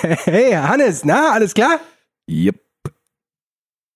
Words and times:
Hey, 0.00 0.52
Hannes, 0.52 1.04
na, 1.04 1.32
alles 1.32 1.54
klar? 1.54 1.80
Yep. 2.30 2.60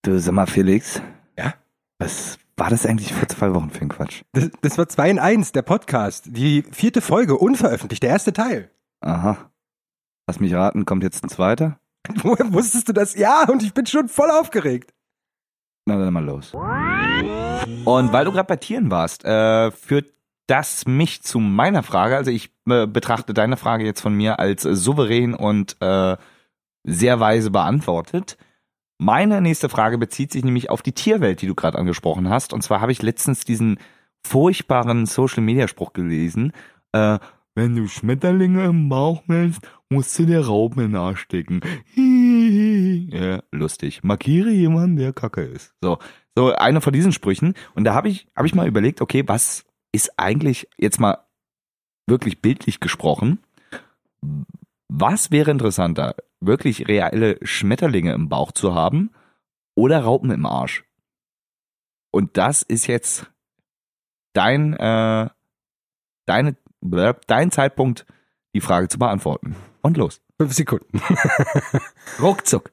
Du 0.03 0.19
sag 0.19 0.33
mal, 0.35 0.47
Felix. 0.47 1.01
Ja? 1.39 1.55
Was 1.99 2.39
war 2.57 2.71
das 2.71 2.87
eigentlich 2.87 3.13
vor 3.13 3.29
zwei 3.29 3.55
Wochen 3.55 3.71
für 3.71 3.83
ein 3.83 3.89
Quatsch? 3.89 4.23
Das, 4.33 4.51
das 4.63 4.79
war 4.79 4.89
2 4.89 5.11
in 5.11 5.19
1, 5.21 5.53
der 5.53 5.63
Podcast. 5.63 6.25
Die 6.29 6.63
vierte 6.73 7.01
Folge, 7.01 7.37
unveröffentlicht, 7.37 8.03
der 8.03 8.11
erste 8.11 8.33
Teil. 8.33 8.71
Aha. 9.01 9.51
Lass 10.27 10.41
mich 10.41 10.55
raten, 10.55 10.87
kommt 10.87 11.05
jetzt 11.05 11.25
ein 11.25 11.29
zweiter? 11.29 11.79
Woher 12.23 12.53
wusstest 12.53 12.89
du 12.89 12.93
das? 12.93 13.15
Ja, 13.15 13.49
und 13.49 13.63
ich 13.63 13.73
bin 13.73 13.87
schon 13.87 14.09
voll 14.09 14.31
aufgeregt. 14.31 14.93
Na 15.87 15.99
dann 15.99 16.13
mal 16.13 16.25
los. 16.25 16.53
Und 16.55 18.13
weil 18.13 18.25
du 18.25 18.33
gerade 18.33 18.47
bei 18.49 18.57
Tieren 18.57 18.91
warst, 18.91 19.25
äh, 19.25 19.71
führt 19.71 20.13
das 20.53 20.85
mich 20.87 21.23
zu 21.23 21.41
meiner 21.41 21.83
Frage. 21.83 22.15
Also 22.15 22.31
ich 22.31 22.51
äh, 22.69 22.87
betrachte 22.87 23.33
deine 23.33 23.57
Frage 23.57 23.87
jetzt 23.87 24.03
von 24.03 24.15
mir 24.15 24.39
als 24.39 24.67
äh, 24.67 24.77
souverän 24.77 25.33
und 25.33 25.79
äh, 25.81 26.19
sehr 26.85 27.21
weise 27.21 27.51
beantwortet. 27.51 28.37
Meine 28.99 29.41
nächste 29.41 29.71
Frage 29.71 29.97
bezieht 29.97 30.31
sich 30.31 30.45
nämlich 30.45 30.69
auf 30.69 30.83
die 30.83 30.93
Tierwelt, 30.93 31.41
die 31.41 31.47
du 31.47 31.55
gerade 31.55 31.79
angesprochen 31.79 32.29
hast. 32.29 32.53
Und 32.53 32.61
zwar 32.61 32.83
habe 32.83 32.93
ich 32.93 33.01
letztens 33.01 33.47
diesen 33.47 33.79
furchtbaren 34.23 35.07
Social-Media-Spruch 35.07 35.95
gelesen. 35.95 36.53
Äh, 36.93 37.19
wenn 37.55 37.75
du 37.75 37.89
Schmetterlinge 37.89 38.65
im 38.67 38.91
Bauch 38.91 39.23
willst, 39.29 39.63
musst 39.89 40.19
du 40.19 40.27
dir 40.27 40.45
Raupen 40.45 40.83
in 40.85 40.91
den 40.91 41.01
Arsch 41.01 41.21
stecken. 41.21 41.63
ja, 43.11 43.43
lustig. 43.53 44.05
Markiere 44.05 44.51
jemanden, 44.51 44.97
der 44.97 45.15
kacke 45.15 45.45
ist. 45.45 45.73
So, 45.81 45.99
so 46.37 46.55
eine 46.55 46.83
von 46.83 46.93
diesen 46.93 47.13
Sprüchen. 47.13 47.55
Und 47.75 47.85
da 47.85 47.95
habe 47.95 48.11
ich, 48.11 48.27
hab 48.37 48.45
ich 48.45 48.55
mal 48.55 48.69
überlegt, 48.69 49.01
okay, 49.01 49.25
was 49.27 49.65
ist 49.93 50.19
eigentlich 50.19 50.69
jetzt 50.79 50.99
mal 50.99 51.19
wirklich 52.07 52.43
bildlich 52.43 52.81
gesprochen? 52.81 53.43
Was 54.89 55.31
wäre 55.31 55.51
interessanter? 55.51 56.17
Wirklich 56.41 56.89
reelle 56.89 57.39
Schmetterlinge 57.43 58.13
im 58.13 58.29
Bauch 58.29 58.53
zu 58.53 58.75
haben 58.75 59.11
oder 59.75 60.01
Raupen 60.01 60.31
im 60.31 60.47
Arsch? 60.47 60.85
Und 62.11 62.37
das 62.37 62.63
ist 62.63 62.87
jetzt 62.87 63.31
dein, 64.33 64.75
äh, 64.75 65.29
deine, 66.27 66.57
dein 67.27 67.51
Zeitpunkt, 67.51 68.07
die 68.55 68.61
Frage 68.61 68.89
zu 68.89 68.99
beantworten. 68.99 69.57
Und 69.83 69.97
los. 69.97 70.21
Fünf 70.39 70.53
Sekunden. 70.53 71.01
Ruckzuck. 72.21 72.72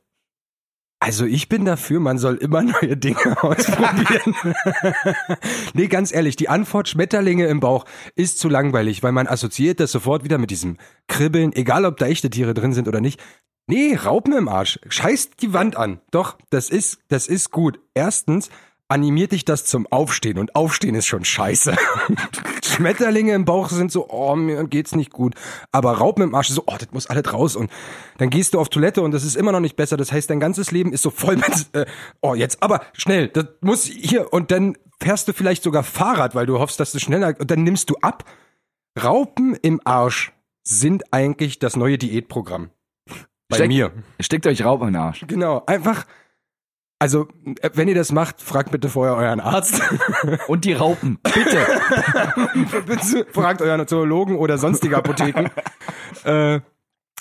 Also 1.02 1.26
ich 1.26 1.48
bin 1.48 1.64
dafür, 1.64 2.02
man 2.02 2.18
soll 2.18 2.36
immer 2.36 2.62
neue 2.82 2.98
Dinge 2.98 3.42
ausprobieren. 3.42 4.36
nee, 5.74 5.88
ganz 5.88 6.14
ehrlich, 6.14 6.36
die 6.36 6.50
Antwort 6.50 6.90
Schmetterlinge 6.90 7.48
im 7.48 7.62
Bauch 7.62 7.86
ist 8.16 8.40
zu 8.40 8.50
langweilig, 8.50 9.02
weil 9.02 9.14
man 9.14 9.28
assoziiert 9.28 9.80
das 9.80 9.92
sofort 9.92 10.24
wieder 10.24 10.38
mit 10.38 10.52
diesem 10.52 10.78
Kribbeln, 11.08 11.54
egal 11.54 11.86
ob 11.86 11.98
da 11.98 12.08
echte 12.08 12.30
Tiere 12.30 12.54
drin 12.54 12.74
sind 12.74 12.88
oder 12.88 13.00
nicht. 13.00 13.22
Nee, 13.68 13.96
Raupen 13.96 14.34
im 14.34 14.50
Arsch. 14.50 14.80
Scheißt 14.90 15.42
die 15.42 15.54
Wand 15.54 15.78
an. 15.78 16.02
Doch, 16.12 16.38
das 16.50 16.70
ist, 16.72 17.00
das 17.08 17.28
ist 17.28 17.52
gut. 17.52 17.80
Erstens, 17.94 18.50
animiert 18.90 19.32
dich 19.32 19.46
das 19.46 19.66
zum 19.66 19.88
Aufstehen 19.88 20.38
und 20.38 20.56
Aufstehen 20.56 20.96
ist 20.96 21.06
schon 21.06 21.24
scheiße. 21.24 21.76
Schmetterlinge 22.64 23.34
im 23.34 23.46
Bauch 23.46 23.70
sind 23.70 23.92
so, 23.92 24.10
oh, 24.10 24.36
mir 24.36 24.64
geht's 24.66 24.96
nicht 24.96 25.12
gut. 25.12 25.36
Aber 25.72 25.94
Raupen 25.94 26.24
im 26.24 26.36
Arsch 26.36 26.50
ist 26.50 26.56
so, 26.56 26.64
oh, 26.66 26.76
das 26.78 26.92
muss 26.92 27.08
alles 27.08 27.32
raus. 27.32 27.56
Und 27.56 27.72
dann 28.18 28.30
gehst 28.30 28.54
du 28.54 28.60
auf 28.60 28.70
Toilette 28.70 29.02
und 29.02 29.12
das 29.12 29.24
ist 29.24 29.36
immer 29.36 29.52
noch 29.52 29.60
nicht 29.60 29.76
besser. 29.76 29.96
Das 29.96 30.12
heißt, 30.12 30.30
dein 30.30 30.40
ganzes 30.40 30.72
Leben 30.72 30.92
ist 30.92 31.04
so 31.04 31.12
voll 31.12 31.38
mit, 31.38 31.70
äh, 31.74 31.86
oh, 32.22 32.34
jetzt, 32.34 32.62
aber 32.62 32.82
schnell, 32.94 33.28
das 33.30 33.46
muss 33.62 33.84
hier. 33.86 34.34
Und 34.34 34.52
dann 34.52 34.76
fährst 35.02 35.28
du 35.28 35.34
vielleicht 35.34 35.64
sogar 35.64 35.84
Fahrrad, 35.84 36.36
weil 36.36 36.46
du 36.46 36.60
hoffst, 36.60 36.80
dass 36.80 36.92
du 36.92 37.00
schneller, 37.00 37.36
und 37.40 37.52
dann 37.52 37.64
nimmst 37.64 37.90
du 37.90 37.96
ab. 38.02 38.26
Raupen 39.02 39.56
im 39.62 39.80
Arsch 39.86 40.34
sind 40.64 41.14
eigentlich 41.14 41.60
das 41.60 41.76
neue 41.76 41.98
Diätprogramm. 41.98 42.72
Bei 43.48 43.58
Steck- 43.58 43.68
mir. 43.68 43.92
Steckt 44.20 44.46
euch 44.48 44.64
Raupen 44.64 44.88
in 44.90 44.94
den 44.94 45.02
Arsch. 45.02 45.26
Genau, 45.28 45.64
einfach. 45.66 46.06
Also, 47.00 47.30
äh, 47.62 47.70
wenn 47.74 47.88
ihr 47.88 47.96
das 47.96 48.12
macht, 48.12 48.42
fragt 48.42 48.72
bitte 48.72 48.90
vorher 48.90 49.16
euren 49.16 49.40
Arzt. 49.40 49.82
Und 50.48 50.66
die 50.66 50.74
Raupen. 50.74 51.18
Bitte. 51.24 51.66
bitte 52.86 53.26
fragt 53.32 53.62
euren 53.62 53.88
Zoologen 53.88 54.38
oder 54.38 54.58
sonstige 54.58 54.98
Apotheken. 54.98 55.50
äh, 56.26 56.60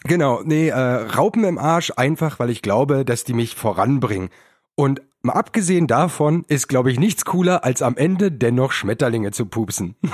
genau, 0.03 0.43
nee, 0.45 0.69
äh, 0.69 0.77
Raupen 0.77 1.45
im 1.45 1.59
Arsch 1.59 1.93
einfach, 1.97 2.41
weil 2.41 2.51
ich 2.51 2.61
glaube, 2.61 3.05
dass 3.05 3.23
die 3.23 3.35
mich 3.35 3.55
voranbringen. 3.55 4.31
Und 4.75 5.01
mal 5.23 5.35
abgesehen 5.35 5.87
davon 5.87 6.45
ist, 6.49 6.67
glaube 6.69 6.91
ich, 6.91 6.99
nichts 6.99 7.25
cooler, 7.25 7.65
als 7.65 7.81
am 7.83 7.97
Ende 7.97 8.33
dennoch 8.33 8.73
Schmetterlinge 8.73 9.31
zu 9.31 9.47
pupsen. 9.47 9.95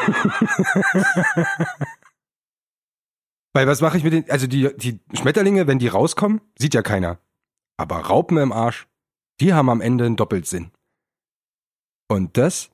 Weil 3.55 3.67
was 3.69 3.81
mache 3.81 3.97
ich 3.97 4.05
mit 4.05 4.13
den, 4.13 4.29
also 4.29 4.47
die, 4.47 4.77
die 4.77 5.01
Schmetterlinge, 5.13 5.67
wenn 5.69 5.79
die 5.79 5.89
rauskommen, 5.89 6.41
sieht 6.59 6.75
ja 6.75 6.83
keiner. 6.83 7.19
Aber 7.77 7.99
Raupen 7.99 8.37
im 8.39 8.53
Arsch, 8.53 8.89
die 9.41 9.53
haben 9.53 9.71
am 9.71 9.81
Ende 9.81 10.07
einen 10.07 10.17
Doppelsinn. 10.17 10.71
Und 12.09 12.37
das, 12.37 12.71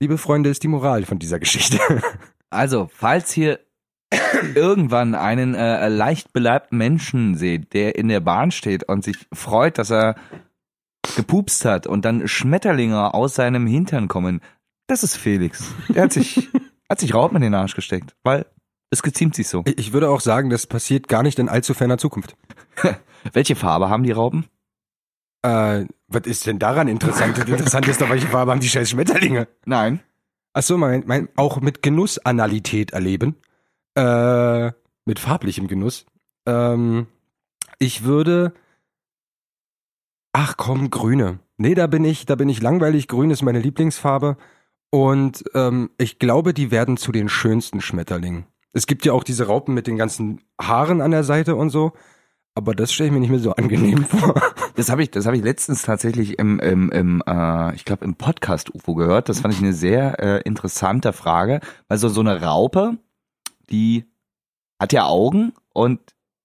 liebe 0.00 0.18
Freunde, 0.18 0.50
ist 0.50 0.62
die 0.62 0.68
Moral 0.68 1.04
von 1.04 1.18
dieser 1.18 1.38
Geschichte. 1.38 1.78
Also, 2.48 2.88
falls 2.94 3.32
hier 3.32 3.58
irgendwann 4.54 5.16
einen 5.16 5.54
äh, 5.54 5.88
leicht 5.88 6.32
beleibten 6.32 6.78
Menschen 6.78 7.34
seht, 7.34 7.74
der 7.74 7.96
in 7.96 8.08
der 8.08 8.20
Bahn 8.20 8.52
steht 8.52 8.84
und 8.84 9.04
sich 9.04 9.26
freut, 9.32 9.78
dass 9.78 9.90
er 9.90 10.14
gepupst 11.16 11.64
hat 11.64 11.86
und 11.86 12.04
dann 12.04 12.28
Schmetterlinge 12.28 13.14
aus 13.14 13.34
seinem 13.34 13.66
Hintern 13.66 14.08
kommen, 14.08 14.40
das 14.86 15.02
ist 15.02 15.16
Felix. 15.16 15.74
Der 15.88 16.04
hat 16.04 16.12
sich, 16.12 16.48
hat 16.88 17.00
sich 17.00 17.14
Raupen 17.14 17.36
in 17.36 17.42
den 17.42 17.54
Arsch 17.54 17.74
gesteckt, 17.74 18.14
weil 18.22 18.46
es 18.90 19.02
geziemt 19.02 19.34
sich 19.34 19.48
so. 19.48 19.64
Ich 19.76 19.92
würde 19.92 20.08
auch 20.08 20.20
sagen, 20.20 20.50
das 20.50 20.66
passiert 20.66 21.08
gar 21.08 21.22
nicht 21.22 21.38
in 21.38 21.48
allzu 21.48 21.74
ferner 21.74 21.98
Zukunft. 21.98 22.36
Welche 23.32 23.56
Farbe 23.56 23.88
haben 23.88 24.04
die 24.04 24.12
Raupen? 24.12 24.46
Äh, 25.46 25.86
was 26.08 26.22
ist 26.24 26.46
denn 26.46 26.58
daran 26.58 26.88
interessant? 26.88 27.38
Interessant 27.38 27.86
ist 27.86 28.00
doch, 28.00 28.10
welche 28.10 28.26
Farbe 28.26 28.50
haben 28.50 28.60
die 28.60 28.68
scheiß 28.68 28.90
Schmetterlinge? 28.90 29.46
Nein. 29.64 30.00
Ach 30.52 30.62
so, 30.62 30.76
mein, 30.76 31.04
mein, 31.06 31.28
auch 31.36 31.60
mit 31.60 31.82
Genussanalität 31.82 32.92
erleben. 32.92 33.36
Äh, 33.94 34.72
mit 35.04 35.20
farblichem 35.20 35.68
Genuss. 35.68 36.04
Ähm, 36.46 37.06
ich 37.78 38.02
würde, 38.02 38.54
ach 40.32 40.56
komm, 40.56 40.90
grüne. 40.90 41.38
Nee, 41.58 41.74
da 41.74 41.86
bin 41.86 42.04
ich, 42.04 42.26
da 42.26 42.34
bin 42.34 42.48
ich 42.48 42.60
langweilig. 42.60 43.06
Grün 43.06 43.30
ist 43.30 43.42
meine 43.42 43.60
Lieblingsfarbe. 43.60 44.36
Und 44.90 45.44
ähm, 45.54 45.90
ich 45.96 46.18
glaube, 46.18 46.54
die 46.54 46.72
werden 46.72 46.96
zu 46.96 47.12
den 47.12 47.28
schönsten 47.28 47.80
Schmetterlingen. 47.80 48.46
Es 48.72 48.86
gibt 48.86 49.04
ja 49.04 49.12
auch 49.12 49.24
diese 49.24 49.46
Raupen 49.46 49.74
mit 49.74 49.86
den 49.86 49.96
ganzen 49.96 50.40
Haaren 50.60 51.00
an 51.00 51.12
der 51.12 51.24
Seite 51.24 51.54
und 51.54 51.70
so. 51.70 51.92
Aber 52.56 52.74
das 52.74 52.90
stelle 52.92 53.08
ich 53.08 53.12
mir 53.12 53.20
nicht 53.20 53.30
mehr 53.30 53.38
so 53.38 53.52
angenehm 53.52 54.04
vor. 54.08 54.34
Das 54.76 54.88
habe 54.88 55.02
ich, 55.02 55.10
das 55.10 55.26
habe 55.26 55.36
ich 55.36 55.42
letztens 55.44 55.82
tatsächlich 55.82 56.38
im, 56.38 56.58
im, 56.58 56.90
im 56.90 57.22
äh, 57.26 57.74
ich 57.74 57.84
glaube 57.84 58.04
im 58.04 58.14
Podcast 58.14 58.74
UFO 58.74 58.94
gehört. 58.94 59.28
Das 59.28 59.40
fand 59.40 59.52
ich 59.54 59.60
eine 59.60 59.74
sehr 59.74 60.18
äh, 60.20 60.40
interessante 60.42 61.12
Frage, 61.12 61.60
weil 61.88 61.98
so 61.98 62.08
so 62.08 62.20
eine 62.20 62.40
Raupe, 62.42 62.96
die 63.70 64.06
hat 64.80 64.92
ja 64.94 65.04
Augen 65.06 65.52
und 65.74 66.00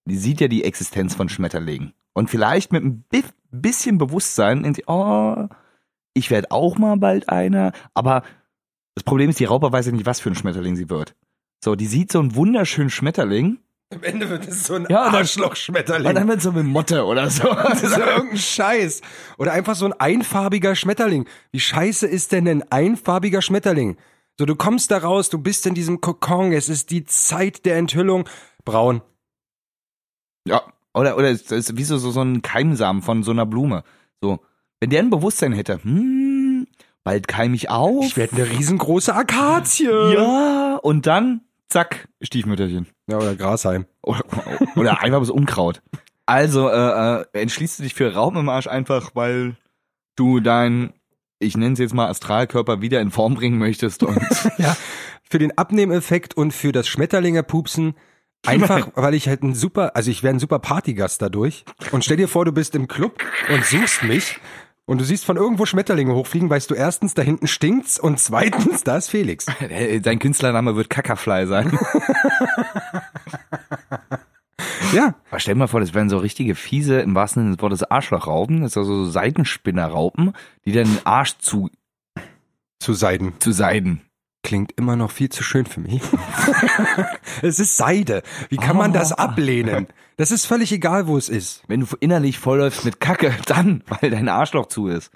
die 0.05 0.17
sieht 0.17 0.41
ja 0.41 0.47
die 0.49 0.63
Existenz 0.65 1.15
von 1.15 1.29
Schmetterlingen 1.29 1.93
und 2.13 2.29
vielleicht 2.29 2.73
mit 2.73 2.83
ein 2.83 3.03
bi- 3.09 3.23
bisschen 3.49 3.97
Bewusstsein, 3.97 4.65
in 4.65 4.75
oh, 4.87 5.47
ich 6.13 6.29
werde 6.29 6.51
auch 6.51 6.77
mal 6.77 6.97
bald 6.97 7.29
einer, 7.29 7.71
aber 7.93 8.23
das 8.95 9.03
Problem 9.05 9.29
ist, 9.29 9.39
die 9.39 9.45
Raupe 9.45 9.71
weiß 9.71 9.85
ja 9.85 9.91
nicht, 9.93 10.05
was 10.05 10.19
für 10.19 10.29
ein 10.29 10.35
Schmetterling 10.35 10.75
sie 10.75 10.89
wird. 10.89 11.15
So, 11.63 11.75
die 11.75 11.87
sieht 11.87 12.11
so 12.11 12.19
einen 12.19 12.35
wunderschönen 12.35 12.89
Schmetterling 12.89 13.59
Am 13.93 14.03
Ende 14.03 14.29
wird 14.29 14.47
es 14.47 14.65
so 14.65 14.75
ein 14.75 14.85
Ja, 14.89 15.05
dann- 15.05 15.15
Arschloch-Schmetterling. 15.15 16.07
und 16.07 16.15
dann 16.15 16.27
wird 16.27 16.41
so 16.41 16.51
eine 16.51 16.63
Motte 16.63 17.05
oder 17.05 17.29
so. 17.29 17.43
Das 17.63 17.83
ist 17.83 17.97
ja 17.97 18.15
irgendein 18.15 18.37
Scheiß. 18.37 19.01
Oder 19.37 19.51
einfach 19.53 19.75
so 19.75 19.85
ein 19.85 19.93
einfarbiger 19.93 20.75
Schmetterling. 20.75 21.27
Wie 21.51 21.59
scheiße 21.59 22.07
ist 22.07 22.31
denn 22.31 22.47
ein 22.47 22.71
einfarbiger 22.71 23.41
Schmetterling? 23.41 23.97
So, 24.39 24.45
du 24.45 24.55
kommst 24.55 24.91
da 24.91 24.97
raus, 24.99 25.29
du 25.29 25.37
bist 25.37 25.65
in 25.67 25.73
diesem 25.75 25.99
Kokon, 26.01 26.51
es 26.53 26.69
ist 26.69 26.89
die 26.89 27.03
Zeit 27.05 27.65
der 27.65 27.77
Enthüllung. 27.77 28.27
Braun. 28.63 29.01
Ja, 30.47 30.61
oder, 30.93 31.17
oder 31.17 31.29
es 31.29 31.51
ist 31.51 31.77
wie 31.77 31.83
so, 31.83 31.97
so, 31.97 32.11
so 32.11 32.21
ein 32.21 32.41
Keimsamen 32.41 33.01
von 33.01 33.23
so 33.23 33.31
einer 33.31 33.45
Blume. 33.45 33.83
So, 34.21 34.39
wenn 34.79 34.89
der 34.89 35.01
ein 35.01 35.09
Bewusstsein 35.09 35.53
hätte, 35.53 35.83
hm, 35.83 36.67
bald 37.03 37.27
keim 37.27 37.53
ich 37.53 37.69
auf. 37.69 38.05
Ich 38.05 38.17
werde 38.17 38.35
eine 38.37 38.49
riesengroße 38.49 39.13
Akazie. 39.13 39.85
ja, 40.13 40.77
und 40.81 41.05
dann, 41.05 41.41
zack, 41.71 42.07
Stiefmütterchen. 42.21 42.87
Ja, 43.07 43.17
oder 43.17 43.35
Grashalm. 43.35 43.85
Oder, 44.03 44.23
oder 44.75 45.01
einfach 45.01 45.19
das 45.19 45.29
Unkraut. 45.29 45.81
Also, 46.25 46.69
äh, 46.69 47.21
äh, 47.21 47.25
entschließt 47.33 47.79
du 47.79 47.83
dich 47.83 47.93
für 47.93 48.13
Raum 48.13 48.37
im 48.37 48.49
Arsch 48.49 48.67
einfach, 48.67 49.11
weil 49.15 49.57
du 50.15 50.39
dein, 50.39 50.93
ich 51.39 51.57
nenne 51.57 51.73
es 51.73 51.79
jetzt 51.79 51.93
mal 51.93 52.07
Astralkörper 52.09 52.81
wieder 52.81 53.01
in 53.01 53.11
Form 53.11 53.35
bringen 53.35 53.57
möchtest 53.57 54.03
und 54.03 54.17
Ja, 54.57 54.77
für 55.29 55.39
den 55.39 55.57
Abnehmeffekt 55.57 56.35
und 56.35 56.53
für 56.53 56.71
das 56.71 56.87
Schmetterlinge-Pupsen 56.87 57.95
einfach, 58.45 58.89
weil 58.95 59.13
ich 59.13 59.27
halt 59.27 59.43
ein 59.43 59.55
super, 59.55 59.95
also 59.95 60.11
ich 60.11 60.23
wäre 60.23 60.33
ein 60.33 60.39
super 60.39 60.59
Partygast 60.59 61.21
dadurch. 61.21 61.63
Und 61.91 62.03
stell 62.03 62.17
dir 62.17 62.27
vor, 62.27 62.45
du 62.45 62.51
bist 62.51 62.75
im 62.75 62.87
Club 62.87 63.21
und 63.49 63.65
suchst 63.65 64.03
mich 64.03 64.39
und 64.85 64.99
du 64.99 65.05
siehst 65.05 65.25
von 65.25 65.37
irgendwo 65.37 65.65
Schmetterlinge 65.65 66.13
hochfliegen, 66.13 66.49
weißt 66.49 66.69
du 66.69 66.75
erstens, 66.75 67.13
da 67.13 67.21
hinten 67.21 67.47
stinkt's 67.47 67.99
und 67.99 68.19
zweitens, 68.19 68.83
da 68.83 68.97
ist 68.97 69.09
Felix. 69.09 69.45
Sein 70.03 70.19
Künstlername 70.19 70.75
wird 70.75 70.89
Kackerfly 70.89 71.47
sein. 71.47 71.77
Ja. 74.93 75.15
Aber 75.29 75.39
stell 75.39 75.53
dir 75.53 75.59
mal 75.59 75.67
vor, 75.67 75.79
das 75.79 75.93
wären 75.93 76.09
so 76.09 76.17
richtige 76.17 76.53
fiese, 76.53 76.99
im 76.99 77.15
wahrsten 77.15 77.43
Sinne 77.43 77.55
des 77.55 77.61
Wortes, 77.61 77.83
Arschlochraupen. 77.83 78.61
Das 78.61 78.73
sind 78.73 78.83
so 78.83 79.05
Seitenspinnerraupen, 79.05 80.33
die 80.65 80.73
dann 80.73 80.83
den 80.83 81.05
Arsch 81.05 81.37
zu, 81.37 81.69
Zu 82.79 82.93
Seiden. 82.93 83.33
zu 83.39 83.51
Seiden. 83.53 84.01
Klingt 84.51 84.73
immer 84.73 84.97
noch 84.97 85.11
viel 85.11 85.29
zu 85.29 85.43
schön 85.43 85.65
für 85.65 85.79
mich. 85.79 86.01
es 87.41 87.57
ist 87.57 87.77
Seide. 87.77 88.21
Wie 88.49 88.57
kann 88.57 88.75
man 88.75 88.91
das 88.91 89.13
ablehnen? 89.13 89.87
Das 90.17 90.29
ist 90.29 90.45
völlig 90.45 90.73
egal, 90.73 91.07
wo 91.07 91.15
es 91.15 91.29
ist. 91.29 91.63
Wenn 91.69 91.79
du 91.79 91.87
innerlich 92.01 92.37
vollläufst 92.37 92.83
mit 92.83 92.99
Kacke, 92.99 93.33
dann, 93.45 93.81
weil 93.87 94.09
dein 94.09 94.27
Arschloch 94.27 94.65
zu 94.65 94.87
ist. 94.89 95.09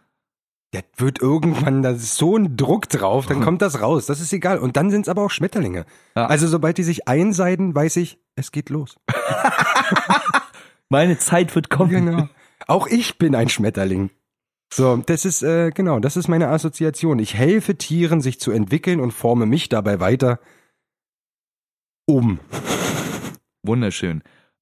Der 0.72 0.86
wird 0.96 1.20
irgendwann, 1.22 1.82
da 1.82 1.90
ist 1.90 2.16
so 2.16 2.38
ein 2.38 2.56
Druck 2.56 2.88
drauf, 2.88 3.26
dann 3.26 3.42
kommt 3.42 3.62
das 3.62 3.82
raus. 3.82 4.06
Das 4.06 4.22
ist 4.22 4.32
egal. 4.32 4.58
Und 4.58 4.78
dann 4.78 4.90
sind 4.90 5.02
es 5.02 5.10
aber 5.10 5.24
auch 5.24 5.32
Schmetterlinge. 5.32 5.86
Ja. 6.16 6.28
Also 6.28 6.48
sobald 6.48 6.78
die 6.78 6.84
sich 6.84 7.10
einseiden, 7.10 7.76
weiß 7.76 7.98
ich, 7.98 8.18
es 8.38 8.54
geht 8.54 8.70
los. 8.70 8.96
Meine 10.88 11.18
Zeit 11.18 11.54
wird 11.56 11.70
kommen. 11.70 11.90
Genau. 11.90 12.30
Auch 12.68 12.88
ich 12.88 13.18
bin 13.18 13.36
ein 13.36 13.50
Schmetterling. 13.50 14.12
So, 14.74 14.98
das 14.98 15.26
ist, 15.26 15.42
äh, 15.44 15.72
genau, 15.72 16.00
das 16.00 16.18
ist 16.18 16.28
meine 16.28 16.50
Assoziation. 16.50 17.20
Ich 17.20 17.36
helfe 17.36 17.76
Tieren, 17.76 18.22
sich 18.22 18.40
zu 18.40 18.52
entwickeln 18.52 19.00
und 19.00 19.12
forme 19.12 19.46
mich 19.46 19.70
dabei 19.70 20.00
weiter 20.00 20.40
um. 22.06 22.40
Wunderschön. 23.64 24.22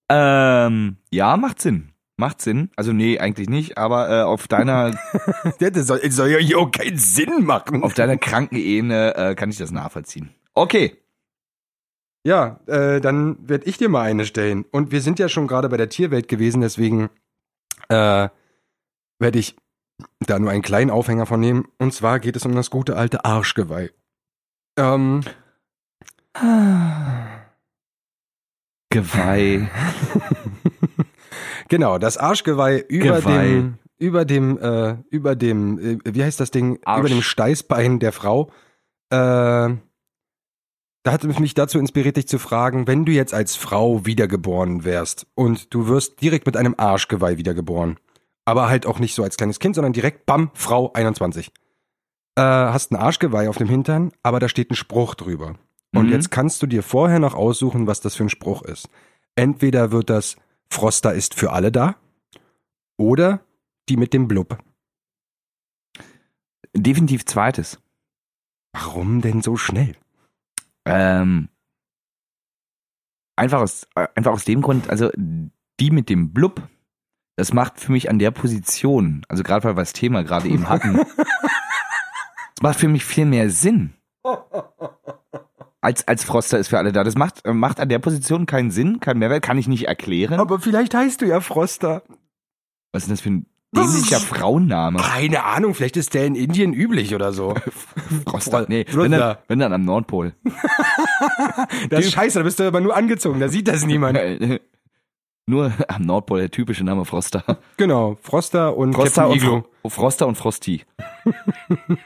Ähm, 0.10 0.98
ja, 1.12 1.36
macht 1.38 1.62
Sinn. 1.62 1.94
Macht 2.16 2.42
Sinn. 2.42 2.70
Also 2.76 2.94
nee, 2.94 3.18
eigentlich 3.18 3.50
nicht, 3.50 3.78
aber 3.78 4.10
äh, 4.10 4.22
auf 4.22 4.48
deiner 4.48 4.92
Das 5.60 5.88
soll, 5.88 6.00
das 6.00 6.16
soll 6.16 6.30
ja 6.30 6.38
hier 6.38 6.60
auch 6.60 6.72
keinen 6.72 6.98
Sinn 6.98 7.44
machen. 7.44 7.84
auf 7.84 7.96
deiner 7.96 8.18
kranken 8.18 8.56
Ebene 8.56 9.16
äh, 9.16 9.36
kann 9.36 9.50
ich 9.50 9.58
das 9.58 9.72
nachvollziehen. 9.72 10.30
Okay. 10.54 10.96
Ja, 12.26 12.60
äh, 12.68 13.02
dann 13.02 13.38
werde 13.50 13.66
ich 13.66 13.78
dir 13.78 13.90
mal 13.90 14.04
eine 14.04 14.26
stellen. 14.26 14.64
Und 14.72 14.92
wir 14.92 15.02
sind 15.02 15.20
ja 15.20 15.28
schon 15.28 15.48
gerade 15.48 15.68
bei 15.70 15.78
der 15.78 15.90
Tierwelt 15.90 16.28
gewesen, 16.28 16.62
deswegen 16.62 17.10
äh, 17.90 18.30
werde 19.20 19.40
ich 19.40 19.56
da 20.20 20.40
nur 20.40 20.52
einen 20.52 20.62
kleinen 20.62 20.92
Aufhänger 20.92 21.26
von 21.26 21.40
nehmen. 21.40 21.68
Und 21.78 21.94
zwar 21.94 22.20
geht 22.20 22.36
es 22.36 22.46
um 22.46 22.56
das 22.56 22.70
gute 22.70 22.96
alte 22.96 23.26
Arschgeweih. 23.26 23.90
Ähm, 24.78 25.22
Geweih. 28.90 29.70
genau, 31.70 31.98
das 31.98 32.18
Arschgeweih 32.18 32.80
über 32.88 33.20
Geweih. 33.20 33.46
dem 33.46 33.78
über 33.98 34.26
dem 34.26 34.58
äh, 34.58 34.98
über 35.10 35.36
dem 35.36 35.80
äh, 35.80 35.98
wie 36.04 36.24
heißt 36.24 36.40
das 36.40 36.52
Ding 36.52 36.80
Arsch. 36.84 37.00
über 37.00 37.10
dem 37.10 37.22
Steißbein 37.22 38.00
der 38.00 38.12
Frau. 38.12 38.52
Äh, 39.10 39.76
da 41.06 41.12
hat 41.12 41.24
es 41.24 41.40
mich 41.40 41.54
dazu 41.54 41.80
inspiriert, 41.80 42.18
dich 42.18 42.28
zu 42.28 42.40
fragen, 42.40 42.88
wenn 42.88 43.06
du 43.06 43.12
jetzt 43.12 43.34
als 43.34 43.56
Frau 43.56 44.06
wiedergeboren 44.06 44.86
wärst 44.86 45.28
und 45.36 45.74
du 45.74 45.88
wirst 45.88 46.22
direkt 46.22 46.46
mit 46.46 46.56
einem 46.56 46.76
Arschgeweih 46.78 47.38
wiedergeboren, 47.38 47.98
aber 48.46 48.70
halt 48.70 48.86
auch 48.86 49.00
nicht 49.00 49.16
so 49.16 49.24
als 49.24 49.38
kleines 49.38 49.60
Kind, 49.60 49.76
sondern 49.76 49.94
direkt, 49.94 50.26
bam, 50.26 50.52
Frau 50.54 50.92
21. 50.94 51.48
Äh, 52.36 52.42
hast 52.42 52.92
ein 52.92 52.96
Arschgeweih 52.96 53.48
auf 53.50 53.58
dem 53.58 53.70
Hintern, 53.70 54.12
aber 54.24 54.40
da 54.40 54.50
steht 54.50 54.72
ein 54.72 54.76
Spruch 54.76 55.16
drüber. 55.16 55.56
Und 55.96 56.08
Mhm. 56.08 56.12
jetzt 56.12 56.32
kannst 56.32 56.62
du 56.62 56.68
dir 56.68 56.82
vorher 56.84 57.20
noch 57.20 57.36
aussuchen, 57.36 57.86
was 57.88 58.02
das 58.02 58.16
für 58.16 58.24
ein 58.24 58.30
Spruch 58.30 58.64
ist. 58.64 58.90
Entweder 59.36 59.92
wird 59.92 60.10
das 60.10 60.36
Froster 60.70 61.14
ist 61.14 61.36
für 61.36 61.52
alle 61.52 61.72
da 61.72 61.96
oder 62.98 63.42
die 63.90 63.98
mit 63.98 64.14
dem 64.14 64.28
Blub. 64.28 64.58
Definitiv 66.76 67.26
zweites. 67.26 67.80
Warum 68.74 69.22
denn 69.22 69.44
so 69.44 69.56
schnell? 69.58 69.96
Ähm, 70.86 71.50
einfach 73.36 73.62
aus, 73.62 73.88
äh, 73.96 74.08
einfach 74.16 74.32
aus 74.32 74.46
dem 74.46 74.62
Grund, 74.62 74.90
also 74.90 75.12
die 75.16 75.92
mit 75.92 76.10
dem 76.10 76.34
Blub, 76.34 76.68
das 77.36 77.54
macht 77.54 77.80
für 77.80 77.92
mich 77.92 78.10
an 78.10 78.20
der 78.20 78.32
Position, 78.32 79.26
also 79.28 79.44
gerade 79.44 79.64
weil 79.64 79.76
wir 79.76 79.82
das 79.82 79.94
Thema 79.94 80.24
gerade 80.24 80.48
eben 80.48 80.70
hatten, 80.70 80.98
das 82.56 82.62
macht 82.62 82.80
für 82.80 82.88
mich 82.88 83.06
viel 83.06 83.26
mehr 83.26 83.50
Sinn. 83.50 83.94
Als, 85.82 86.08
als 86.08 86.24
Froster 86.24 86.60
ist 86.60 86.70
für 86.70 86.78
alle 86.78 86.94
da. 86.94 87.04
Das 87.04 87.16
macht, 87.16 87.46
macht 87.46 87.80
an 87.80 87.90
der 87.90 88.00
Position 88.00 88.46
keinen 88.46 88.72
Sinn, 88.72 89.02
keinen 89.02 89.20
Mehrwert, 89.20 89.44
kann 89.44 89.58
ich 89.58 89.68
nicht 89.68 89.88
erklären. 89.88 90.40
Aber 90.40 90.60
vielleicht 90.60 90.94
heißt 90.94 91.22
du 91.22 91.26
ja 91.26 91.42
Froster. 91.42 92.04
Was 92.94 93.04
ist 93.04 93.08
denn 93.08 93.14
das 93.16 93.22
für 93.22 93.30
ein 93.32 93.46
dämlicher 93.76 94.20
Frauenname? 94.20 95.00
Keine 95.00 95.44
Ahnung, 95.44 95.74
vielleicht 95.74 95.98
ist 95.98 96.14
der 96.14 96.26
in 96.26 96.36
Indien 96.36 96.74
üblich 96.74 97.14
oder 97.16 97.34
so. 97.34 97.56
Froster. 98.28 98.66
Nee, 98.70 98.86
wenn 98.92 99.12
dann, 99.12 99.38
wenn 99.48 99.60
dann 99.60 99.74
am 99.74 99.84
Nordpol. 99.84 100.36
Das 101.90 102.06
ist 102.06 102.14
scheiße, 102.14 102.40
da 102.40 102.44
bist 102.44 102.60
du 102.60 102.64
aber 102.64 102.82
nur 102.82 102.96
angezogen, 102.96 103.40
da 103.40 103.48
sieht 103.48 103.68
das 103.68 103.86
niemand. 103.86 104.18
Nur 105.46 105.74
am 105.90 106.04
Nordpol 106.04 106.40
der 106.40 106.52
typische 106.52 106.84
Name 106.84 107.06
Froster. 107.06 107.44
Genau, 107.78 108.16
Froster 108.22 108.76
und 108.78 108.94
Froster 108.94 109.24
Captain 109.24 109.32
und, 109.32 109.38
Iglo. 109.38 109.90
Froster 109.90 110.28
und 110.28 110.36
Frosty. 110.36 110.86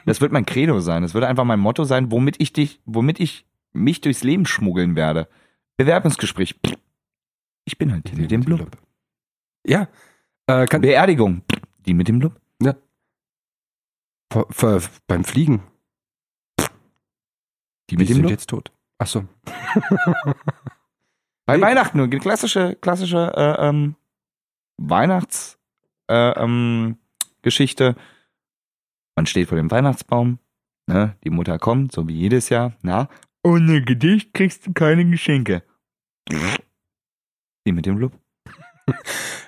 das 0.06 0.20
wird 0.20 0.32
mein 0.32 0.46
Credo 0.46 0.80
sein. 0.80 1.02
Das 1.02 1.14
wird 1.14 1.24
einfach 1.24 1.44
mein 1.44 1.60
Motto 1.60 1.84
sein, 1.84 2.10
womit 2.10 2.40
ich 2.40 2.52
dich, 2.52 2.80
womit 2.84 3.20
ich 3.20 3.46
mich 3.72 4.00
durchs 4.00 4.24
Leben 4.24 4.46
schmuggeln 4.46 4.96
werde. 4.96 5.28
Bewerbungsgespräch. 5.76 6.58
Ich 7.64 7.78
bin 7.78 7.92
halt 7.92 8.10
die 8.10 8.16
mit 8.16 8.30
dem 8.30 8.40
Blub. 8.40 8.76
Ja. 9.64 9.88
Äh, 10.46 10.66
Beerdigung. 10.66 11.42
Die 11.86 11.94
mit 11.94 12.08
dem 12.08 12.18
Blub. 12.18 12.40
ver, 14.32 14.46
ver, 14.50 14.82
beim 15.06 15.24
Fliegen. 15.24 15.62
Die 17.90 17.96
mit 17.96 18.08
Die 18.08 18.12
dem 18.12 18.14
sind 18.14 18.22
Blub. 18.22 18.30
jetzt 18.30 18.48
tot. 18.48 18.72
Ach 18.98 19.06
so. 19.06 19.24
Bei 21.48 21.56
Nee. 21.56 21.62
Weihnachten 21.62 21.96
nur. 21.96 22.10
Klassische, 22.10 22.76
klassische 22.78 23.32
äh, 23.34 23.68
ähm, 23.68 23.96
Weihnachts 24.76 25.58
äh, 26.06 26.32
ähm. 26.32 26.98
Man 29.16 29.24
steht 29.24 29.48
vor 29.48 29.56
dem 29.56 29.70
Weihnachtsbaum. 29.70 30.38
Ne? 30.86 31.16
Die 31.24 31.30
Mutter 31.30 31.58
kommt, 31.58 31.92
so 31.92 32.06
wie 32.06 32.12
jedes 32.12 32.50
Jahr. 32.50 32.74
Na, 32.82 33.08
ohne 33.42 33.80
Gedicht 33.82 34.34
kriegst 34.34 34.66
du 34.66 34.74
keine 34.74 35.08
Geschenke. 35.08 35.62
Die 37.66 37.72
mit 37.72 37.86
dem 37.86 37.96
Blub. 37.96 38.12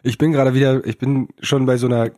Ich 0.03 0.17
bin 0.17 0.33
gerade 0.33 0.55
wieder, 0.55 0.83
ich 0.87 0.97
bin 0.97 1.29
schon 1.41 1.67
bei 1.67 1.77
so 1.77 1.87
einer 1.87 2.11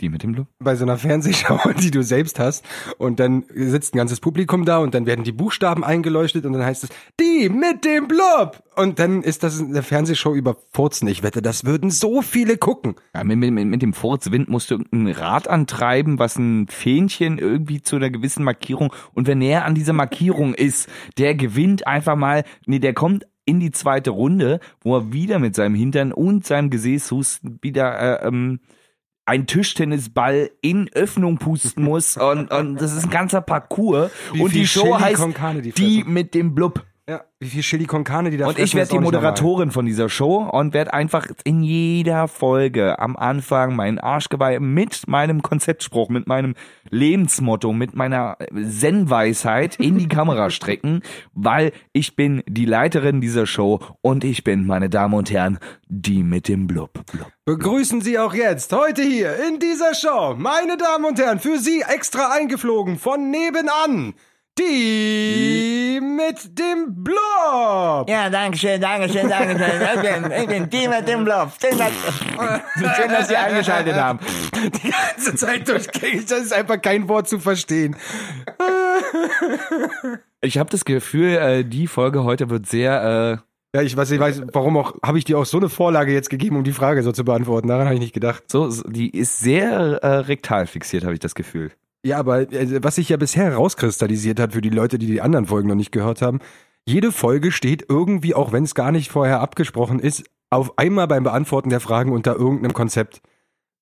Die 0.00 0.08
mit 0.08 0.22
dem 0.22 0.32
Blub. 0.32 0.46
bei 0.58 0.76
so 0.76 0.84
einer 0.84 0.96
Fernsehschau, 0.96 1.60
die 1.80 1.90
du 1.90 2.02
selbst 2.02 2.38
hast, 2.38 2.64
und 2.96 3.20
dann 3.20 3.44
sitzt 3.54 3.94
ein 3.94 3.98
ganzes 3.98 4.20
Publikum 4.20 4.64
da 4.64 4.78
und 4.78 4.94
dann 4.94 5.04
werden 5.06 5.24
die 5.24 5.32
Buchstaben 5.32 5.84
eingeleuchtet 5.84 6.46
und 6.46 6.54
dann 6.54 6.64
heißt 6.64 6.84
es, 6.84 6.90
die 7.20 7.48
mit 7.48 7.84
dem 7.84 8.08
Blub! 8.08 8.62
Und 8.76 8.98
dann 8.98 9.22
ist 9.22 9.42
das 9.42 9.60
eine 9.60 9.82
Fernsehshow 9.82 10.34
über 10.34 10.56
Furzen. 10.72 11.06
Ich 11.08 11.22
wette, 11.22 11.42
das 11.42 11.64
würden 11.64 11.90
so 11.90 12.22
viele 12.22 12.56
gucken. 12.56 12.94
Ja, 13.14 13.24
mit, 13.24 13.36
mit, 13.36 13.52
mit 13.52 13.82
dem 13.82 13.92
Furzwind 13.92 14.48
musst 14.48 14.70
du 14.70 14.76
irgendein 14.76 15.12
Rad 15.12 15.48
antreiben, 15.48 16.18
was 16.18 16.38
ein 16.38 16.66
Fähnchen 16.68 17.36
irgendwie 17.36 17.82
zu 17.82 17.96
einer 17.96 18.08
gewissen 18.08 18.42
Markierung 18.42 18.94
und 19.12 19.26
wer 19.26 19.34
näher 19.34 19.66
an 19.66 19.74
dieser 19.74 19.92
Markierung 19.92 20.54
ist, 20.54 20.88
der 21.18 21.34
gewinnt 21.34 21.86
einfach 21.86 22.16
mal, 22.16 22.44
nee, 22.64 22.78
der 22.78 22.94
kommt 22.94 23.26
in 23.44 23.60
die 23.60 23.72
zweite 23.72 24.10
Runde, 24.10 24.60
wo 24.80 24.96
er 24.96 25.12
wieder 25.12 25.38
mit 25.38 25.54
seinem 25.54 25.74
Hintern 25.74 26.12
und 26.12 26.46
seinem 26.46 26.70
Gesäßhusten 26.70 27.58
wieder 27.60 28.22
äh, 28.22 28.28
ähm, 28.28 28.60
ein 29.26 29.46
Tischtennisball 29.46 30.50
in 30.60 30.88
Öffnung 30.92 31.38
pusten 31.38 31.84
muss 31.84 32.16
und, 32.16 32.50
und 32.50 32.76
das 32.76 32.92
ist 32.92 33.04
ein 33.04 33.10
ganzer 33.10 33.40
Parcours 33.40 34.10
Wie 34.32 34.42
und 34.42 34.52
die 34.52 34.66
Show 34.66 34.82
Chili 34.82 34.98
heißt 34.98 35.78
die 35.78 36.04
mit 36.04 36.34
dem 36.34 36.54
Blub. 36.54 36.84
Ja, 37.08 37.24
wie 37.40 37.48
viel 37.48 37.62
Chili 37.62 37.86
con 37.86 38.04
Carne 38.04 38.30
die 38.30 38.36
da 38.36 38.46
Und 38.46 38.58
ich 38.58 38.74
werde 38.74 38.90
die. 38.92 38.98
Moderatorin 38.98 39.70
von 39.70 39.86
dieser 39.86 40.08
Show 40.08 40.48
und 40.52 40.74
werde 40.74 40.92
einfach 40.92 41.26
in 41.44 41.62
jeder 41.62 42.28
Folge 42.28 42.98
am 42.98 43.16
Anfang 43.16 43.74
meinen 43.74 43.98
Arschgeweih 43.98 44.60
mit 44.60 45.08
meinem 45.08 45.42
Konzeptspruch, 45.42 46.08
mit 46.08 46.28
meinem 46.28 46.54
Lebensmotto, 46.90 47.72
mit 47.72 47.94
meiner 47.94 48.36
Zen-Weisheit 48.52 49.76
in 49.76 49.98
die 49.98 50.08
Kamera 50.08 50.50
strecken, 50.50 51.02
weil 51.32 51.72
ich 51.92 52.14
bin 52.14 52.42
die 52.46 52.66
Leiterin 52.66 53.20
dieser 53.20 53.46
Show 53.46 53.80
und 54.02 54.22
ich 54.22 54.44
bin, 54.44 54.66
meine 54.66 54.90
Damen 54.90 55.14
und 55.14 55.30
Herren, 55.30 55.58
die 55.88 56.22
mit 56.22 56.48
dem 56.48 56.66
Blub. 56.66 57.04
Blub. 57.10 57.32
Begrüßen 57.44 58.00
Sie 58.00 58.18
auch 58.18 58.34
jetzt, 58.34 58.72
heute 58.72 59.02
hier 59.02 59.34
in 59.48 59.58
dieser 59.58 59.94
Show, 59.94 60.34
meine 60.36 60.76
Damen 60.76 61.04
und 61.04 61.18
Herren, 61.18 61.40
für 61.40 61.58
Sie 61.58 61.82
extra 61.82 62.30
eingeflogen 62.32 62.98
von 62.98 63.30
nebenan, 63.30 64.14
die 64.58 66.00
mit 66.02 66.58
dem 66.58 67.02
Blob. 67.02 68.08
Ja, 68.08 68.28
danke 68.30 68.58
schön, 68.58 68.80
danke 68.80 69.08
schön, 69.08 69.28
danke 69.28 69.56
schön. 69.58 69.70
Ich 69.94 70.00
bin, 70.02 70.32
ich 70.32 70.46
bin 70.46 70.70
die 70.70 70.88
mit 70.88 71.08
dem 71.08 71.24
Bluff. 71.24 71.56
Schön, 71.60 71.78
dass, 71.78 71.92
schön, 72.96 73.08
dass 73.10 73.28
Sie 73.28 73.36
eingeschaltet 73.36 73.94
haben. 73.94 74.18
Die 74.54 74.90
ganze 74.90 75.34
Zeit 75.34 75.68
durchgängig, 75.68 76.26
das 76.26 76.40
ist 76.40 76.52
einfach 76.52 76.80
kein 76.80 77.08
Wort 77.08 77.28
zu 77.28 77.38
verstehen. 77.38 77.96
Ich 80.40 80.58
habe 80.58 80.70
das 80.70 80.84
Gefühl, 80.84 81.36
äh, 81.36 81.64
die 81.64 81.86
Folge 81.86 82.24
heute 82.24 82.50
wird 82.50 82.66
sehr... 82.66 83.40
Äh, 83.42 83.76
Ja, 83.76 83.82
ich 83.82 83.96
weiß, 83.96 84.10
ich 84.10 84.20
weiß, 84.20 84.42
warum 84.52 84.76
auch, 84.78 84.94
habe 85.04 85.18
ich 85.18 85.24
dir 85.24 85.38
auch 85.38 85.44
so 85.46 85.58
eine 85.58 85.68
Vorlage 85.68 86.12
jetzt 86.12 86.30
gegeben, 86.30 86.56
um 86.56 86.64
die 86.64 86.72
Frage 86.72 87.02
so 87.02 87.12
zu 87.12 87.24
beantworten. 87.24 87.68
Daran 87.68 87.84
habe 87.86 87.94
ich 87.94 88.00
nicht 88.00 88.14
gedacht. 88.14 88.44
so, 88.50 88.68
so- 88.70 88.88
die 88.88 89.10
ist 89.10 89.38
sehr 89.40 89.70
äh, 90.02 90.06
rektal 90.20 90.66
fixiert, 90.66 91.04
habe 91.04 91.12
ich 91.14 91.20
das 91.20 91.34
Gefühl. 91.34 91.70
Ja, 92.04 92.18
aber 92.18 92.52
äh, 92.52 92.82
was 92.82 92.96
sich 92.96 93.08
ja 93.08 93.16
bisher 93.16 93.44
herauskristallisiert 93.44 94.40
hat 94.40 94.52
für 94.52 94.60
die 94.60 94.70
Leute, 94.70 94.98
die 94.98 95.06
die 95.06 95.20
anderen 95.20 95.46
Folgen 95.46 95.68
noch 95.68 95.74
nicht 95.74 95.92
gehört 95.92 96.22
haben, 96.22 96.40
jede 96.86 97.12
Folge 97.12 97.52
steht 97.52 97.84
irgendwie, 97.88 98.34
auch 98.34 98.52
wenn 98.52 98.64
es 98.64 98.74
gar 98.74 98.90
nicht 98.90 99.10
vorher 99.10 99.40
abgesprochen 99.40 100.00
ist, 100.00 100.24
auf 100.48 100.78
einmal 100.78 101.06
beim 101.06 101.24
Beantworten 101.24 101.70
der 101.70 101.80
Fragen 101.80 102.12
unter 102.12 102.34
irgendeinem 102.34 102.72
Konzept. 102.72 103.20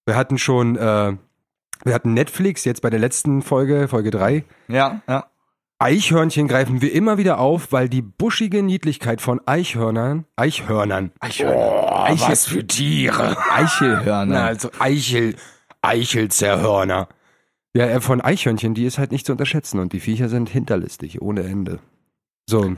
Wir 0.04 0.16
hatten 0.16 0.38
schon, 0.38 0.76
äh, 0.76 1.16
wir 1.84 1.94
hatten 1.94 2.12
Netflix 2.12 2.64
jetzt 2.64 2.82
bei 2.82 2.90
der 2.90 2.98
letzten 2.98 3.42
Folge, 3.42 3.88
Folge 3.88 4.10
3. 4.10 4.44
Ja, 4.68 5.00
ja. 5.08 5.26
Eichhörnchen 5.80 6.48
greifen 6.48 6.82
wir 6.82 6.92
immer 6.92 7.18
wieder 7.18 7.38
auf, 7.38 7.70
weil 7.70 7.88
die 7.88 8.02
buschige 8.02 8.64
Niedlichkeit 8.64 9.20
von 9.20 9.40
Eichhörnern, 9.46 10.24
Eichhörnern, 10.34 11.12
Eichhörner. 11.20 12.02
Eichel, 12.02 12.28
was 12.28 12.46
für 12.46 12.66
Tiere, 12.66 13.36
Eichelhörner. 13.52 14.34
Na, 14.34 14.46
also 14.46 14.70
Eichel, 14.80 15.36
Eichelzerhörner. 15.80 17.08
Ja, 17.78 17.86
äh, 17.86 18.00
von 18.00 18.20
Eichhörnchen, 18.20 18.74
die 18.74 18.86
ist 18.86 18.98
halt 18.98 19.12
nicht 19.12 19.24
zu 19.24 19.30
unterschätzen 19.30 19.78
und 19.78 19.92
die 19.92 20.00
Viecher 20.00 20.28
sind 20.28 20.48
hinterlistig, 20.48 21.22
ohne 21.22 21.44
Ende. 21.44 21.78
So. 22.50 22.74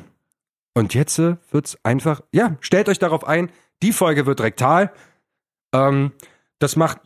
Und 0.75 0.93
jetzt 0.93 1.19
äh, 1.19 1.37
wird's 1.51 1.79
einfach, 1.83 2.21
ja, 2.33 2.59
stellt 2.61 2.87
euch 2.91 2.99
darauf 2.99 3.27
ein, 3.27 3.51
die 3.83 3.93
Folge 3.93 4.27
wird 4.27 4.43
rektal. 4.43 4.93
Ähm, 5.75 6.13
das 6.59 6.77
macht 6.77 6.99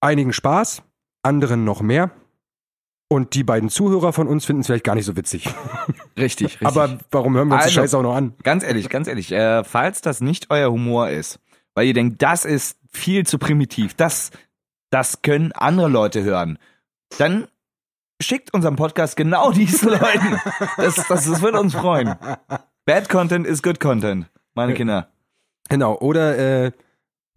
einigen 0.00 0.32
Spaß, 0.32 0.84
anderen 1.24 1.64
noch 1.64 1.80
mehr. 1.80 2.12
Und 3.08 3.34
die 3.34 3.42
beiden 3.42 3.68
Zuhörer 3.68 4.12
von 4.12 4.28
uns 4.28 4.44
finden 4.44 4.60
es 4.60 4.68
vielleicht 4.68 4.84
gar 4.84 4.94
nicht 4.94 5.06
so 5.06 5.16
witzig. 5.16 5.46
richtig, 6.16 6.60
richtig. 6.60 6.68
Aber 6.68 7.00
warum 7.10 7.34
hören 7.34 7.48
wir 7.48 7.54
uns 7.54 7.64
Also, 7.64 7.70
die 7.70 7.80
Scheiße 7.80 7.98
auch 7.98 8.02
noch 8.02 8.14
an? 8.14 8.34
Ganz 8.44 8.62
ehrlich, 8.62 8.88
ganz 8.90 9.08
ehrlich, 9.08 9.32
äh, 9.32 9.64
falls 9.64 10.02
das 10.02 10.20
nicht 10.20 10.50
euer 10.50 10.70
Humor 10.70 11.10
ist, 11.10 11.40
weil 11.74 11.88
ihr 11.88 11.94
denkt, 11.94 12.22
das 12.22 12.44
ist 12.44 12.78
viel 12.92 13.26
zu 13.26 13.38
primitiv, 13.38 13.94
das, 13.94 14.30
das 14.90 15.22
können 15.22 15.50
andere 15.50 15.88
Leute 15.88 16.22
hören, 16.22 16.60
dann 17.16 17.48
schickt 18.20 18.52
unseren 18.52 18.76
Podcast 18.76 19.16
genau 19.16 19.52
diesen 19.52 19.88
Leuten. 19.90 20.40
Das, 20.76 20.96
das, 20.96 21.24
das 21.24 21.42
wird 21.42 21.54
uns 21.54 21.74
freuen. 21.74 22.14
Bad 22.84 23.08
Content 23.08 23.46
is 23.46 23.62
good 23.62 23.80
Content, 23.80 24.26
meine 24.54 24.74
Kinder. 24.74 25.08
Genau, 25.68 25.96
oder 25.98 26.38
äh, 26.38 26.72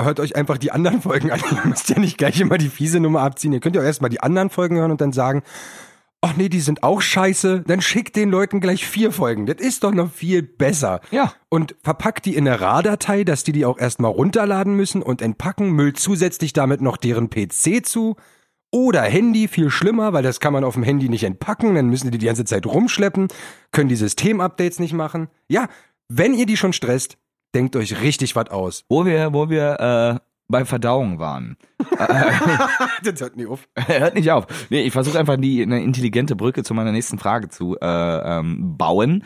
hört 0.01 0.19
euch 0.19 0.35
einfach 0.35 0.57
die 0.57 0.71
anderen 0.71 1.01
Folgen 1.01 1.31
an. 1.31 1.41
Ihr 1.51 1.65
müsst 1.65 1.89
ja 1.89 1.99
nicht 1.99 2.17
gleich 2.17 2.39
immer 2.39 2.57
die 2.57 2.69
fiese 2.69 2.99
Nummer 2.99 3.21
abziehen. 3.21 3.53
Ihr 3.53 3.59
könnt 3.59 3.75
ja 3.75 3.81
auch 3.81 3.85
erstmal 3.85 4.09
die 4.09 4.21
anderen 4.21 4.49
Folgen 4.49 4.77
hören 4.77 4.91
und 4.91 5.01
dann 5.01 5.11
sagen, 5.11 5.43
ach 6.21 6.35
nee, 6.35 6.49
die 6.49 6.61
sind 6.61 6.83
auch 6.83 7.01
scheiße. 7.01 7.63
Dann 7.67 7.81
schickt 7.81 8.15
den 8.15 8.29
Leuten 8.29 8.59
gleich 8.61 8.85
vier 8.85 9.11
Folgen. 9.11 9.45
Das 9.45 9.57
ist 9.57 9.83
doch 9.83 9.91
noch 9.91 10.11
viel 10.11 10.43
besser. 10.43 11.01
Ja. 11.11 11.33
Und 11.49 11.75
verpackt 11.83 12.25
die 12.25 12.35
in 12.35 12.47
eine 12.47 12.61
RAR-Datei, 12.61 13.23
dass 13.23 13.43
die 13.43 13.51
die 13.51 13.65
auch 13.65 13.77
erstmal 13.77 14.11
runterladen 14.11 14.75
müssen 14.75 15.01
und 15.01 15.21
entpacken, 15.21 15.71
müllt 15.71 15.99
zusätzlich 15.99 16.53
damit 16.53 16.81
noch 16.81 16.97
deren 16.97 17.29
PC 17.29 17.85
zu. 17.85 18.15
Oder 18.71 19.01
Handy, 19.01 19.49
viel 19.49 19.69
schlimmer, 19.69 20.13
weil 20.13 20.23
das 20.23 20.39
kann 20.39 20.53
man 20.53 20.63
auf 20.63 20.75
dem 20.75 20.83
Handy 20.83 21.09
nicht 21.09 21.23
entpacken, 21.23 21.75
dann 21.75 21.87
müssen 21.87 22.09
die 22.09 22.17
die 22.17 22.25
ganze 22.25 22.45
Zeit 22.45 22.65
rumschleppen, 22.65 23.27
können 23.71 23.89
die 23.89 23.95
Systemupdates 23.95 24.79
nicht 24.79 24.93
machen. 24.93 25.27
Ja, 25.49 25.67
wenn 26.07 26.33
ihr 26.33 26.45
die 26.45 26.57
schon 26.57 26.71
stresst, 26.71 27.17
denkt 27.53 27.75
euch 27.75 28.01
richtig 28.01 28.35
was 28.35 28.49
aus. 28.49 28.85
Wo 28.87 29.05
wir, 29.05 29.33
wo 29.33 29.49
wir 29.49 29.79
äh, 29.79 30.19
bei 30.47 30.65
Verdauung 30.65 31.19
waren. 31.19 31.57
das 33.03 33.21
hört 33.21 33.37
nie 33.37 33.47
auf. 33.47 33.67
Hört 33.75 34.15
nicht 34.15 34.29
auf. 34.31 34.45
Nee, 34.69 34.83
ich 34.83 34.93
versuche 34.93 35.17
einfach 35.17 35.37
die 35.37 35.63
eine 35.63 35.81
intelligente 35.81 36.35
Brücke 36.35 36.63
zu 36.63 36.73
meiner 36.73 36.91
nächsten 36.91 37.17
Frage 37.17 37.49
zu 37.49 37.77
äh, 37.79 37.85
ähm, 38.39 38.77
bauen. 38.77 39.23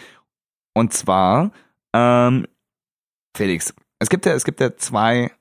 Und 0.73 0.93
zwar, 0.93 1.51
ähm, 1.93 2.45
Felix, 3.35 3.73
es 3.99 4.09
gibt 4.09 4.25
ja, 4.25 4.33
es 4.33 4.45
gibt 4.45 4.59
ja 4.61 4.75
zwei. 4.77 5.31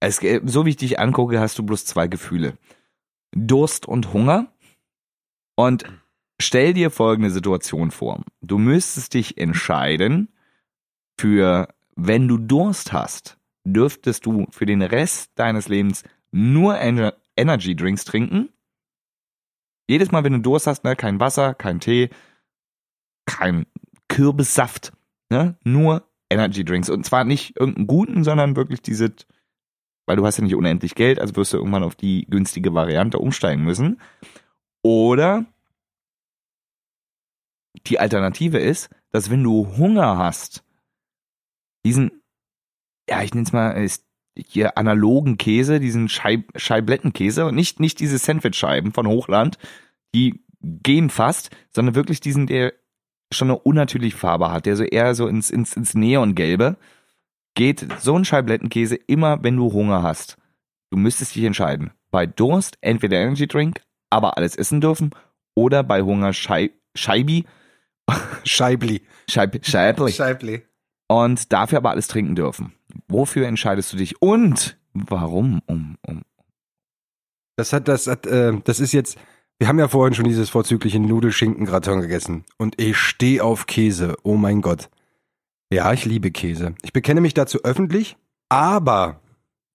Es, 0.00 0.20
so 0.44 0.64
wie 0.64 0.70
ich 0.70 0.76
dich 0.76 0.98
angucke, 0.98 1.38
hast 1.38 1.58
du 1.58 1.62
bloß 1.62 1.84
zwei 1.84 2.08
Gefühle: 2.08 2.56
Durst 3.32 3.86
und 3.86 4.12
Hunger. 4.12 4.52
Und 5.56 5.84
stell 6.40 6.72
dir 6.72 6.90
folgende 6.90 7.30
Situation 7.30 7.90
vor: 7.90 8.24
Du 8.40 8.58
müsstest 8.58 9.14
dich 9.14 9.36
entscheiden 9.38 10.28
für, 11.18 11.68
wenn 11.96 12.28
du 12.28 12.38
Durst 12.38 12.92
hast, 12.92 13.38
dürftest 13.64 14.24
du 14.24 14.46
für 14.50 14.66
den 14.66 14.80
Rest 14.80 15.32
deines 15.34 15.68
Lebens 15.68 16.02
nur 16.32 16.78
Ener 16.78 17.14
Energy 17.36 17.74
Drinks 17.74 18.04
trinken. 18.04 18.50
Jedes 19.88 20.12
Mal, 20.12 20.24
wenn 20.24 20.34
du 20.34 20.40
Durst 20.40 20.66
hast, 20.66 20.84
ne, 20.84 20.94
kein 20.94 21.20
Wasser, 21.20 21.54
kein 21.54 21.80
Tee, 21.80 22.10
kein 23.26 23.66
Kürbissaft, 24.08 24.92
ne, 25.30 25.56
nur 25.64 26.08
Energy 26.28 26.64
Drinks. 26.64 26.90
Und 26.90 27.04
zwar 27.04 27.24
nicht 27.24 27.58
irgendeinen 27.58 27.86
guten, 27.86 28.24
sondern 28.24 28.56
wirklich 28.56 28.82
diese, 28.82 29.12
weil 30.10 30.16
du 30.16 30.26
hast 30.26 30.38
ja 30.38 30.42
nicht 30.42 30.56
unendlich 30.56 30.96
Geld, 30.96 31.20
also 31.20 31.36
wirst 31.36 31.52
du 31.52 31.58
irgendwann 31.58 31.84
auf 31.84 31.94
die 31.94 32.26
günstige 32.28 32.74
Variante 32.74 33.20
umsteigen 33.20 33.62
müssen. 33.62 34.00
Oder 34.82 35.46
die 37.86 38.00
Alternative 38.00 38.58
ist, 38.58 38.90
dass 39.12 39.30
wenn 39.30 39.44
du 39.44 39.68
Hunger 39.76 40.18
hast, 40.18 40.64
diesen, 41.86 42.10
ja, 43.08 43.22
ich 43.22 43.32
nenne 43.32 43.44
es 43.44 43.52
mal, 43.52 43.70
ist 43.70 44.04
hier 44.36 44.76
analogen 44.76 45.38
Käse, 45.38 45.78
diesen 45.78 46.08
Scheib 46.08 46.50
Scheiblettenkäse 46.56 47.46
und 47.46 47.54
nicht, 47.54 47.78
nicht 47.78 48.00
diese 48.00 48.18
Sandwich-Scheiben 48.18 48.92
von 48.92 49.06
Hochland, 49.06 49.58
die 50.12 50.44
gehen 50.60 51.08
fast, 51.08 51.50
sondern 51.72 51.94
wirklich 51.94 52.18
diesen, 52.18 52.48
der 52.48 52.72
schon 53.32 53.48
eine 53.48 53.60
unnatürliche 53.60 54.16
Farbe 54.16 54.50
hat, 54.50 54.66
der 54.66 54.74
so 54.74 54.82
eher 54.82 55.14
so 55.14 55.28
ins, 55.28 55.50
ins, 55.50 55.76
ins 55.76 55.94
Neongelbe, 55.94 56.78
geht 57.54 57.86
so 57.98 58.16
ein 58.16 58.24
Scheiblettenkäse 58.24 58.96
immer, 58.96 59.42
wenn 59.42 59.56
du 59.56 59.72
Hunger 59.72 60.02
hast. 60.02 60.36
Du 60.90 60.98
müsstest 60.98 61.34
dich 61.34 61.44
entscheiden. 61.44 61.92
Bei 62.10 62.26
Durst 62.26 62.78
entweder 62.80 63.18
Energy 63.18 63.46
Drink, 63.46 63.82
aber 64.10 64.36
alles 64.36 64.56
essen 64.56 64.80
dürfen, 64.80 65.10
oder 65.54 65.82
bei 65.82 66.02
Hunger 66.02 66.32
Schei 66.32 66.70
Scheibi, 66.94 67.44
Scheibli. 68.44 69.02
Scheib 69.28 69.64
Scheibli 69.64 70.12
Scheibli. 70.12 70.62
und 71.08 71.52
dafür 71.52 71.78
aber 71.78 71.90
alles 71.90 72.08
trinken 72.08 72.34
dürfen. 72.34 72.72
Wofür 73.08 73.46
entscheidest 73.46 73.92
du 73.92 73.96
dich 73.96 74.20
und 74.20 74.76
warum? 74.92 75.62
Um, 75.66 75.96
um. 76.06 76.22
Das 77.56 77.72
hat, 77.72 77.88
das 77.88 78.06
hat, 78.06 78.26
äh, 78.26 78.52
das 78.64 78.80
ist 78.80 78.92
jetzt, 78.92 79.18
wir 79.58 79.68
haben 79.68 79.78
ja 79.78 79.88
vorhin 79.88 80.14
schon 80.14 80.24
dieses 80.24 80.50
vorzügliche 80.50 80.98
Nudelschinkengratin 80.98 82.00
gegessen. 82.00 82.44
Und 82.56 82.80
ich 82.80 82.96
stehe 82.96 83.44
auf 83.44 83.66
Käse. 83.66 84.16
Oh 84.22 84.36
mein 84.36 84.62
Gott. 84.62 84.88
Ja, 85.72 85.92
ich 85.92 86.04
liebe 86.04 86.32
Käse. 86.32 86.74
Ich 86.82 86.92
bekenne 86.92 87.20
mich 87.20 87.32
dazu 87.32 87.62
öffentlich, 87.62 88.16
aber, 88.48 89.20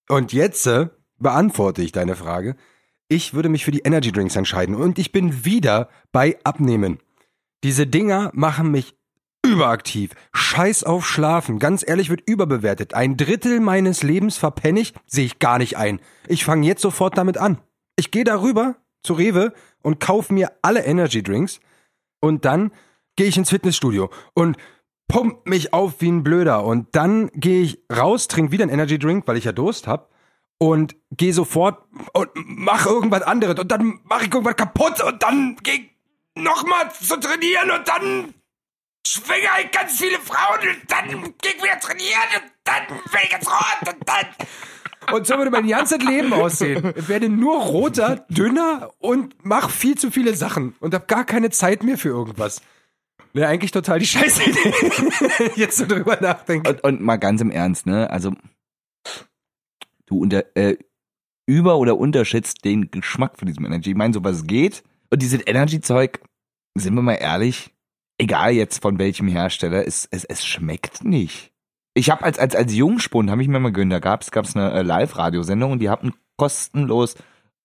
und 0.10 0.34
jetzt 0.34 0.68
äh, 0.68 0.90
beantworte 1.20 1.82
ich 1.82 1.94
deine 1.94 2.18
Frage. 2.18 2.58
Ich 3.08 3.34
würde 3.34 3.48
mich 3.48 3.64
für 3.64 3.72
die 3.72 3.80
Energy 3.80 4.12
Drinks 4.12 4.36
entscheiden 4.36 4.76
und 4.76 5.00
ich 5.00 5.14
bin 5.14 5.46
wieder 5.46 5.88
bei 6.12 6.38
Abnehmen. 6.44 7.00
Diese 7.64 7.88
Dinger 7.88 8.30
machen 8.34 8.72
mich 8.72 8.98
überaktiv. 9.46 10.12
Scheiß 10.34 10.84
auf 10.84 11.08
Schlafen. 11.08 11.60
Ganz 11.60 11.88
ehrlich, 11.88 12.10
wird 12.10 12.28
überbewertet. 12.28 12.94
Ein 12.94 13.16
Drittel 13.16 13.62
meines 13.62 14.04
Lebens 14.04 14.38
verpenne 14.38 14.82
ich, 14.82 14.94
sehe 15.06 15.26
ich 15.26 15.40
gar 15.40 15.60
nicht 15.60 15.78
ein. 15.78 16.02
Ich 16.28 16.44
fange 16.44 16.68
jetzt 16.68 16.82
sofort 16.82 17.18
damit 17.18 17.38
an. 17.38 17.60
Ich 17.96 18.12
gehe 18.12 18.26
darüber 18.26 18.76
zu 19.04 19.14
Rewe 19.14 19.54
und 19.82 20.02
kaufe 20.02 20.34
mir 20.34 20.52
alle 20.62 20.84
Energy 20.84 21.24
Drinks 21.24 21.62
und 22.20 22.44
dann 22.44 22.72
gehe 23.16 23.28
ich 23.28 23.38
ins 23.38 23.52
Fitnessstudio 23.52 24.10
und 24.34 24.58
pump 25.08 25.46
mich 25.48 25.74
auf 25.74 26.02
wie 26.02 26.12
ein 26.12 26.24
Blöder 26.24 26.64
und 26.64 26.96
dann 26.96 27.30
gehe 27.34 27.62
ich 27.62 27.80
raus, 27.96 28.28
trinke 28.28 28.52
wieder 28.52 28.64
einen 28.64 28.74
Energy 28.74 29.00
Drink, 29.00 29.28
weil 29.28 29.38
ich 29.38 29.46
ja 29.46 29.52
Durst 29.52 29.88
hab 29.88 30.10
und 30.58 30.96
gehe 31.12 31.34
sofort 31.34 31.84
und 32.14 32.30
mach 32.34 32.86
irgendwas 32.86 33.22
anderes 33.22 33.60
und 33.60 33.72
dann 33.72 34.00
mache 34.04 34.26
ich 34.26 34.34
irgendwas 34.34 34.56
kaputt 34.56 35.02
und 35.04 35.22
dann 35.22 35.58
gehe 35.64 35.76
ich 35.76 35.90
nochmal 36.36 36.92
zu 36.92 37.20
trainieren 37.20 37.72
und 37.72 37.88
dann 37.88 38.34
schwinge 39.06 39.48
ich 39.64 39.72
ganz 39.72 39.98
viele 39.98 40.18
Frauen 40.20 40.60
und 40.62 40.92
dann 40.92 41.34
gehe 41.42 41.52
ich 41.56 41.64
wieder 41.64 41.80
trainieren 41.80 42.30
und 42.36 42.52
dann 42.64 42.84
werde 43.12 43.24
ich 43.24 43.30
ganz 43.30 43.48
rot 43.48 43.94
und 43.94 44.10
dann 44.10 44.48
und 45.14 45.28
so 45.28 45.38
würde 45.38 45.52
mein 45.52 45.68
ganzes 45.68 46.00
Leben 46.00 46.34
aussehen. 46.34 46.94
Ich 46.96 47.08
werde 47.08 47.30
nur 47.30 47.62
roter, 47.62 48.26
dünner 48.30 48.90
und 48.98 49.36
mach 49.44 49.70
viel 49.70 49.96
zu 49.98 50.10
viele 50.10 50.36
Sachen 50.36 50.76
und 50.80 50.94
habe 50.94 51.06
gar 51.06 51.26
keine 51.26 51.52
Zeit 51.52 51.84
mehr 51.84 51.98
für 51.98 52.10
irgendwas. 52.10 52.62
Ja, 53.36 53.50
eigentlich 53.50 53.72
total 53.72 54.00
die 54.00 54.06
scheiße. 54.06 54.44
Jetzt 55.56 55.78
so 55.78 55.86
drüber 55.86 56.18
nachdenken. 56.22 56.68
Und, 56.68 56.84
und 56.84 57.02
mal 57.02 57.18
ganz 57.18 57.42
im 57.42 57.52
Ernst, 57.52 57.86
ne? 57.86 58.10
Also 58.10 58.34
du 60.06 60.20
unter 60.20 60.46
äh, 60.56 60.78
über 61.46 61.78
oder 61.78 61.98
unterschätzt 61.98 62.64
den 62.64 62.92
Geschmack 62.92 63.38
von 63.38 63.48
diesem 63.48 63.66
Energy. 63.66 63.90
Ich 63.90 63.96
meine, 63.96 64.14
sowas 64.14 64.48
geht. 64.48 64.84
Und 65.10 65.22
dieses 65.22 65.42
Energy-Zeug, 65.46 66.22
sind 66.78 66.96
wir 66.96 67.02
mal 67.02 67.14
ehrlich, 67.16 67.72
egal 68.18 68.54
jetzt 68.54 68.82
von 68.82 69.00
welchem 69.00 69.28
Hersteller, 69.28 69.86
es, 69.86 70.08
es, 70.12 70.24
es 70.24 70.46
schmeckt 70.46 71.04
nicht. 71.04 71.52
Ich 71.94 72.10
habe 72.10 72.24
als, 72.24 72.40
als, 72.40 72.56
als 72.56 72.74
Jungspund, 72.74 73.30
habe 73.30 73.42
ich 73.42 73.48
mir 73.50 73.60
mal 73.60 73.72
gönnt, 73.72 73.92
da 73.92 74.00
gab's 74.00 74.32
gab's 74.32 74.56
eine 74.56 74.72
äh, 74.72 74.82
Live-Radiosendung 74.82 75.74
und 75.74 75.80
die 75.80 75.90
hatten 75.90 76.14
kostenlos 76.38 77.16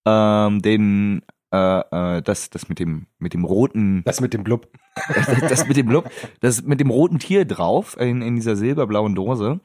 ähm, 0.05 0.61
den 0.61 1.21
äh, 1.51 2.17
äh, 2.17 2.21
das, 2.21 2.49
das 2.49 2.69
mit 2.69 2.79
dem, 2.79 3.07
mit 3.19 3.33
dem 3.33 3.45
roten 3.45 4.03
Das 4.05 4.21
mit 4.21 4.33
dem 4.33 4.43
Blub. 4.43 4.67
das, 5.13 5.27
das 5.49 5.67
mit 5.67 5.77
dem 5.77 5.87
Blub, 5.87 6.09
das 6.39 6.61
mit 6.63 6.79
dem 6.79 6.89
roten 6.89 7.19
Tier 7.19 7.45
drauf 7.45 7.97
in, 7.99 8.21
in 8.21 8.35
dieser 8.35 8.55
silberblauen 8.55 9.15
Dose. 9.15 9.59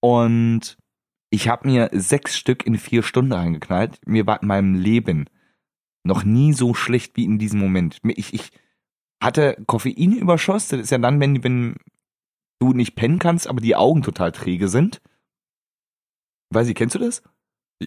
Und 0.00 0.76
ich 1.30 1.48
habe 1.48 1.68
mir 1.68 1.90
sechs 1.92 2.36
Stück 2.36 2.66
in 2.66 2.78
vier 2.78 3.02
Stunden 3.02 3.32
reingeknallt. 3.32 4.00
Mir 4.06 4.26
war 4.26 4.42
in 4.42 4.48
meinem 4.48 4.74
Leben 4.74 5.26
noch 6.04 6.24
nie 6.24 6.52
so 6.52 6.74
schlecht 6.74 7.16
wie 7.16 7.24
in 7.24 7.38
diesem 7.38 7.60
Moment. 7.60 7.98
Ich, 8.04 8.34
ich 8.34 8.50
hatte 9.22 9.56
Koffeinüberschuss. 9.66 10.68
Das 10.68 10.80
ist 10.80 10.90
ja 10.90 10.98
dann, 10.98 11.20
wenn, 11.20 11.44
wenn 11.44 11.76
du 12.60 12.72
nicht 12.72 12.96
pennen 12.96 13.18
kannst, 13.18 13.46
aber 13.46 13.60
die 13.60 13.76
Augen 13.76 14.02
total 14.02 14.32
träge 14.32 14.68
sind. 14.68 15.00
Weiß 16.52 16.66
ich, 16.68 16.74
kennst 16.74 16.96
du 16.96 16.98
das? 16.98 17.22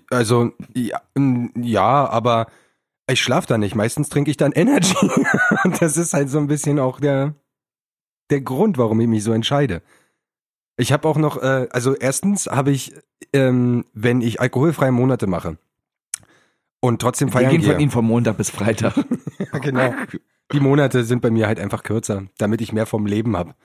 Also, 0.10 0.52
ja, 0.74 1.02
ja 1.56 2.08
aber 2.08 2.48
ich 3.08 3.22
schlaf 3.22 3.46
da 3.46 3.58
nicht. 3.58 3.76
Meistens 3.76 4.10
trinke 4.10 4.32
ich 4.32 4.38
dann 4.38 4.52
Energy. 4.52 4.96
Und 5.64 5.82
das 5.82 5.98
ist 5.98 6.14
halt 6.14 6.30
so 6.30 6.40
ein 6.40 6.48
bisschen 6.48 6.80
auch 6.80 7.00
der, 7.00 7.36
der 8.30 8.42
Grund, 8.42 8.78
warum 8.78 9.00
ich 9.02 9.08
mich 9.08 9.24
so 9.24 9.34
entscheide. 9.34 9.82
Ich 10.78 10.92
habe 10.92 11.08
auch 11.08 11.18
noch, 11.18 11.42
äh, 11.42 11.68
also 11.72 11.96
erstens 11.96 12.48
habe 12.48 12.72
ich, 12.72 12.94
ähm, 13.34 13.86
wenn 13.94 14.22
ich 14.22 14.42
alkoholfreie 14.42 14.92
Monate 14.92 15.28
mache 15.28 15.58
und 16.80 17.02
trotzdem 17.02 17.30
Wir 17.30 17.34
feiern 17.34 17.52
gehen 17.52 17.62
gehe, 17.62 17.72
von 17.72 17.82
Ihnen 17.82 17.92
von 17.92 18.06
Montag 18.06 18.38
bis 18.38 18.50
Freitag. 18.50 18.96
Ja, 19.52 19.60
genau. 19.60 19.94
Die 20.52 20.60
Monate 20.60 21.04
sind 21.04 21.22
bei 21.22 21.30
mir 21.30 21.48
halt 21.48 21.60
einfach 21.60 21.84
kürzer, 21.84 22.24
damit 22.38 22.62
ich 22.62 22.74
mehr 22.74 22.86
vom 22.86 23.06
Leben 23.06 23.36
hab. 23.38 23.56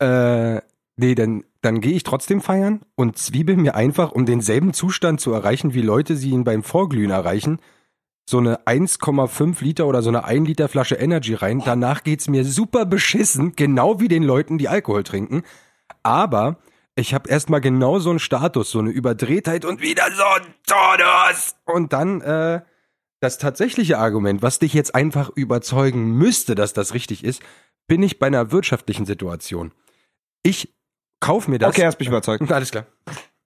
Äh, 0.00 0.60
nee, 0.96 1.14
dann, 1.14 1.44
dann 1.62 1.80
gehe 1.80 1.94
ich 1.94 2.02
trotzdem 2.02 2.40
feiern 2.40 2.82
und 2.94 3.16
zwiebel 3.16 3.56
mir 3.56 3.74
einfach, 3.74 4.12
um 4.12 4.26
denselben 4.26 4.74
Zustand 4.74 5.20
zu 5.20 5.32
erreichen, 5.32 5.72
wie 5.72 5.80
Leute 5.80 6.16
sie 6.16 6.30
ihn 6.30 6.44
beim 6.44 6.62
Vorglühen 6.62 7.10
erreichen, 7.10 7.58
so 8.28 8.36
eine 8.36 8.66
1,5 8.66 9.64
Liter 9.64 9.86
oder 9.86 10.02
so 10.02 10.10
eine 10.10 10.24
1 10.24 10.46
Liter 10.46 10.68
Flasche 10.68 10.96
Energy 10.96 11.32
rein. 11.32 11.62
Danach 11.64 12.02
geht's 12.04 12.28
mir 12.28 12.44
super 12.44 12.84
beschissen, 12.84 13.56
genau 13.56 14.00
wie 14.00 14.08
den 14.08 14.22
Leuten, 14.22 14.58
die 14.58 14.68
Alkohol 14.68 15.02
trinken. 15.02 15.44
Aber 16.02 16.58
ich 16.94 17.14
habe 17.14 17.30
erstmal 17.30 17.62
genau 17.62 18.00
so 18.00 18.10
einen 18.10 18.18
Status, 18.18 18.70
so 18.70 18.80
eine 18.80 18.90
Überdrehtheit 18.90 19.64
und 19.64 19.80
wieder 19.80 20.04
so 20.14 20.24
ein 20.24 20.54
Tonus. 20.66 21.56
Und 21.64 21.94
dann 21.94 22.20
äh, 22.20 22.60
das 23.20 23.38
tatsächliche 23.38 23.96
Argument, 23.96 24.42
was 24.42 24.58
dich 24.58 24.74
jetzt 24.74 24.94
einfach 24.94 25.30
überzeugen 25.34 26.12
müsste, 26.12 26.54
dass 26.54 26.74
das 26.74 26.92
richtig 26.92 27.24
ist, 27.24 27.40
bin 27.86 28.02
ich 28.02 28.18
bei 28.18 28.26
einer 28.26 28.52
wirtschaftlichen 28.52 29.06
Situation. 29.06 29.72
Ich 30.42 30.74
kauf 31.20 31.48
mir 31.48 31.58
das. 31.58 31.70
Okay, 31.70 31.86
hast 31.86 31.98
mich 31.98 32.08
überzeugt. 32.08 32.52
Alles 32.52 32.72
klar. 32.72 32.84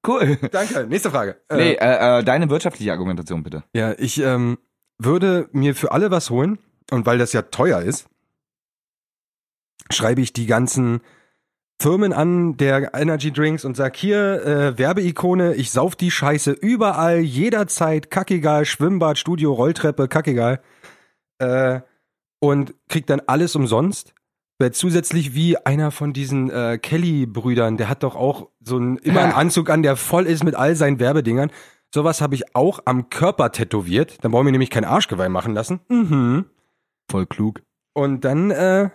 Cool. 0.04 0.38
Danke. 0.50 0.88
Nächste 0.88 1.12
Frage. 1.12 1.40
Äh, 1.48 1.56
Nee, 1.56 1.72
äh, 1.74 2.18
äh, 2.18 2.24
deine 2.24 2.50
wirtschaftliche 2.50 2.90
Argumentation 2.90 3.44
bitte. 3.44 3.62
Ja, 3.72 3.92
ich 3.96 4.20
ähm, 4.20 4.58
würde 5.04 5.48
mir 5.52 5.74
für 5.74 5.92
alle 5.92 6.10
was 6.10 6.30
holen 6.30 6.58
und 6.90 7.06
weil 7.06 7.18
das 7.18 7.32
ja 7.32 7.42
teuer 7.42 7.80
ist, 7.80 8.06
schreibe 9.90 10.20
ich 10.20 10.32
die 10.32 10.46
ganzen 10.46 11.00
Firmen 11.80 12.12
an 12.12 12.56
der 12.56 12.94
Energy 12.94 13.32
Drinks 13.32 13.64
und 13.64 13.76
sag 13.76 13.96
hier 13.96 14.46
äh, 14.46 14.78
Werbeikone, 14.78 15.54
ich 15.54 15.72
sauf 15.72 15.96
die 15.96 16.12
Scheiße 16.12 16.52
überall, 16.52 17.18
jederzeit, 17.18 18.08
kackegal, 18.08 18.64
Schwimmbad, 18.64 19.18
Studio, 19.18 19.52
Rolltreppe, 19.52 20.06
kackegal 20.06 20.60
äh, 21.38 21.80
und 22.38 22.74
krieg 22.88 23.06
dann 23.06 23.20
alles 23.26 23.56
umsonst. 23.56 24.14
Werd 24.58 24.76
zusätzlich 24.76 25.34
wie 25.34 25.56
einer 25.56 25.90
von 25.90 26.12
diesen 26.12 26.50
äh, 26.50 26.78
Kelly-Brüdern, 26.78 27.78
der 27.78 27.88
hat 27.88 28.04
doch 28.04 28.14
auch 28.14 28.50
so 28.60 28.76
einen, 28.76 28.98
immer 28.98 29.22
einen 29.22 29.32
Anzug 29.32 29.68
an, 29.68 29.82
der 29.82 29.96
voll 29.96 30.26
ist 30.26 30.44
mit 30.44 30.54
all 30.54 30.76
seinen 30.76 31.00
Werbedingern. 31.00 31.50
Sowas 31.94 32.20
habe 32.20 32.34
ich 32.34 32.54
auch 32.56 32.80
am 32.86 33.10
Körper 33.10 33.52
tätowiert. 33.52 34.22
Dann 34.22 34.32
brauche 34.32 34.42
ich 34.42 34.46
mir 34.46 34.52
nämlich 34.52 34.70
kein 34.70 34.84
Arschgeweih 34.84 35.28
machen 35.28 35.54
lassen. 35.54 35.80
Mhm. 35.88 36.46
Voll 37.10 37.26
klug. 37.26 37.62
Und 37.92 38.24
dann 38.24 38.50
äh, 38.50 38.88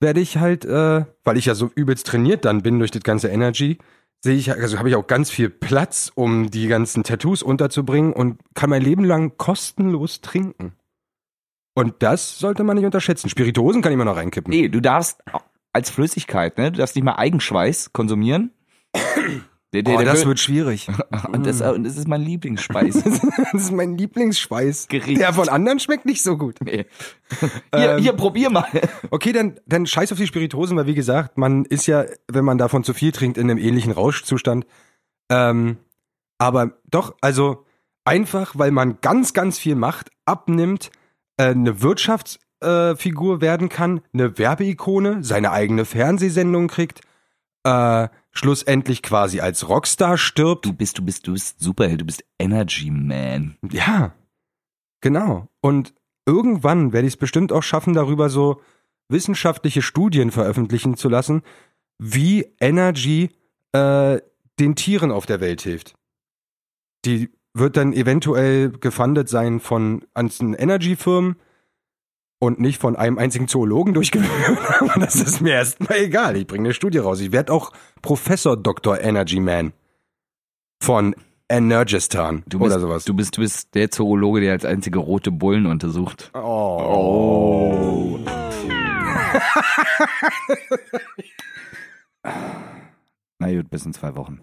werde 0.00 0.20
ich 0.20 0.38
halt, 0.38 0.64
äh, 0.64 1.04
weil 1.24 1.36
ich 1.36 1.46
ja 1.46 1.54
so 1.54 1.70
übelst 1.74 2.06
trainiert 2.06 2.44
dann 2.44 2.62
bin 2.62 2.78
durch 2.78 2.90
das 2.90 3.02
ganze 3.02 3.28
Energy, 3.28 3.78
sehe 4.20 4.34
ich, 4.34 4.50
also 4.50 4.78
habe 4.78 4.88
ich 4.88 4.96
auch 4.96 5.06
ganz 5.06 5.30
viel 5.30 5.48
Platz, 5.48 6.10
um 6.14 6.50
die 6.50 6.66
ganzen 6.66 7.04
Tattoos 7.04 7.42
unterzubringen 7.42 8.12
und 8.12 8.40
kann 8.54 8.70
mein 8.70 8.82
Leben 8.82 9.04
lang 9.04 9.36
kostenlos 9.36 10.20
trinken. 10.20 10.72
Und 11.74 12.02
das 12.02 12.40
sollte 12.40 12.64
man 12.64 12.76
nicht 12.76 12.86
unterschätzen. 12.86 13.28
Spirituosen 13.28 13.82
kann 13.82 13.92
ich 13.92 13.94
immer 13.94 14.04
noch 14.04 14.16
reinkippen. 14.16 14.50
Nee, 14.50 14.68
du 14.68 14.80
darfst 14.80 15.22
als 15.72 15.90
Flüssigkeit, 15.90 16.58
ne? 16.58 16.72
Du 16.72 16.78
darfst 16.78 16.96
nicht 16.96 17.04
mal 17.04 17.14
Eigenschweiß 17.14 17.92
konsumieren. 17.92 18.50
Der, 19.74 19.82
der, 19.82 19.94
oh, 19.94 19.98
der 19.98 20.06
das 20.06 20.20
will- 20.20 20.28
wird 20.28 20.40
schwierig. 20.40 20.88
und, 21.32 21.44
das, 21.44 21.60
und 21.60 21.84
das 21.84 21.96
ist 21.98 22.08
mein 22.08 22.22
Lieblingsspeis. 22.22 23.02
das 23.52 23.62
ist 23.62 23.70
mein 23.72 23.98
Lieblingsspeis. 23.98 24.88
Gericht. 24.88 25.20
Der 25.20 25.32
von 25.34 25.48
anderen 25.50 25.78
schmeckt 25.78 26.06
nicht 26.06 26.22
so 26.22 26.38
gut. 26.38 26.56
Nee. 26.62 26.86
Hier, 27.74 27.96
Ähm, 27.96 27.98
hier, 28.02 28.12
probier 28.14 28.48
mal. 28.48 28.66
Okay, 29.10 29.32
dann, 29.32 29.60
dann 29.66 29.84
scheiß 29.86 30.10
auf 30.12 30.18
die 30.18 30.26
Spirituosen, 30.26 30.76
weil 30.76 30.86
wie 30.86 30.94
gesagt, 30.94 31.36
man 31.36 31.66
ist 31.66 31.86
ja, 31.86 32.06
wenn 32.28 32.44
man 32.46 32.56
davon 32.56 32.82
zu 32.82 32.94
viel 32.94 33.12
trinkt, 33.12 33.36
in 33.36 33.50
einem 33.50 33.58
ähnlichen 33.58 33.92
Rauschzustand. 33.92 34.66
Ähm, 35.30 35.76
aber 36.38 36.78
doch, 36.90 37.14
also 37.20 37.66
einfach, 38.04 38.54
weil 38.56 38.70
man 38.70 38.98
ganz, 39.02 39.34
ganz 39.34 39.58
viel 39.58 39.74
macht, 39.74 40.10
abnimmt, 40.24 40.90
äh, 41.36 41.48
eine 41.50 41.82
Wirtschaftsfigur 41.82 43.36
äh, 43.36 43.40
werden 43.42 43.68
kann, 43.68 44.00
eine 44.14 44.38
Werbeikone, 44.38 45.22
seine 45.22 45.50
eigene 45.50 45.84
Fernsehsendung 45.84 46.68
kriegt, 46.68 47.02
äh, 47.64 48.08
schlussendlich 48.32 49.02
quasi 49.02 49.40
als 49.40 49.68
Rockstar 49.68 50.16
stirbt. 50.16 50.64
Du 50.64 50.72
bist, 50.72 50.98
du 50.98 51.04
bist, 51.04 51.26
du 51.26 51.32
bist 51.32 51.60
Superheld, 51.60 52.00
du 52.00 52.04
bist 52.04 52.24
Energy 52.38 52.90
Man. 52.90 53.56
Ja, 53.70 54.14
genau. 55.00 55.48
Und 55.60 55.94
irgendwann 56.26 56.92
werde 56.92 57.08
ich 57.08 57.14
es 57.14 57.18
bestimmt 57.18 57.52
auch 57.52 57.62
schaffen, 57.62 57.94
darüber 57.94 58.28
so 58.28 58.60
wissenschaftliche 59.08 59.82
Studien 59.82 60.30
veröffentlichen 60.30 60.96
zu 60.96 61.08
lassen, 61.08 61.42
wie 61.98 62.46
Energy 62.60 63.30
äh, 63.72 64.20
den 64.60 64.76
Tieren 64.76 65.10
auf 65.10 65.26
der 65.26 65.40
Welt 65.40 65.62
hilft. 65.62 65.94
Die 67.04 67.30
wird 67.54 67.76
dann 67.76 67.92
eventuell 67.92 68.70
gefundet 68.70 69.28
sein 69.28 69.60
von 69.60 70.04
einzelnen 70.14 70.54
Energy-Firmen 70.54 71.36
und 72.38 72.60
nicht 72.60 72.80
von 72.80 72.96
einem 72.96 73.18
einzigen 73.18 73.48
Zoologen 73.48 73.94
durchgeführt. 73.94 74.58
Das 74.96 75.16
ist 75.16 75.40
mir 75.40 75.54
erstmal 75.54 75.98
egal. 75.98 76.36
Ich 76.36 76.46
bringe 76.46 76.68
eine 76.68 76.74
Studie 76.74 76.98
raus. 76.98 77.20
Ich 77.20 77.32
werde 77.32 77.52
auch 77.52 77.72
Professor 78.02 78.56
Dr. 78.56 79.00
Energy 79.00 79.40
Man 79.40 79.72
von 80.82 81.14
Energistan 81.48 82.42
Du 82.46 82.58
bist, 82.58 82.70
oder 82.72 82.80
sowas. 82.80 83.04
Du 83.04 83.14
bist, 83.14 83.36
du 83.36 83.40
bist 83.40 83.74
der 83.74 83.90
Zoologe, 83.90 84.40
der 84.40 84.52
als 84.52 84.64
einzige 84.64 84.98
rote 84.98 85.30
Bullen 85.32 85.66
untersucht. 85.66 86.30
Oh. 86.34 88.18
Na 93.38 93.52
gut, 93.54 93.70
bis 93.70 93.86
in 93.86 93.92
zwei 93.94 94.16
Wochen. 94.16 94.40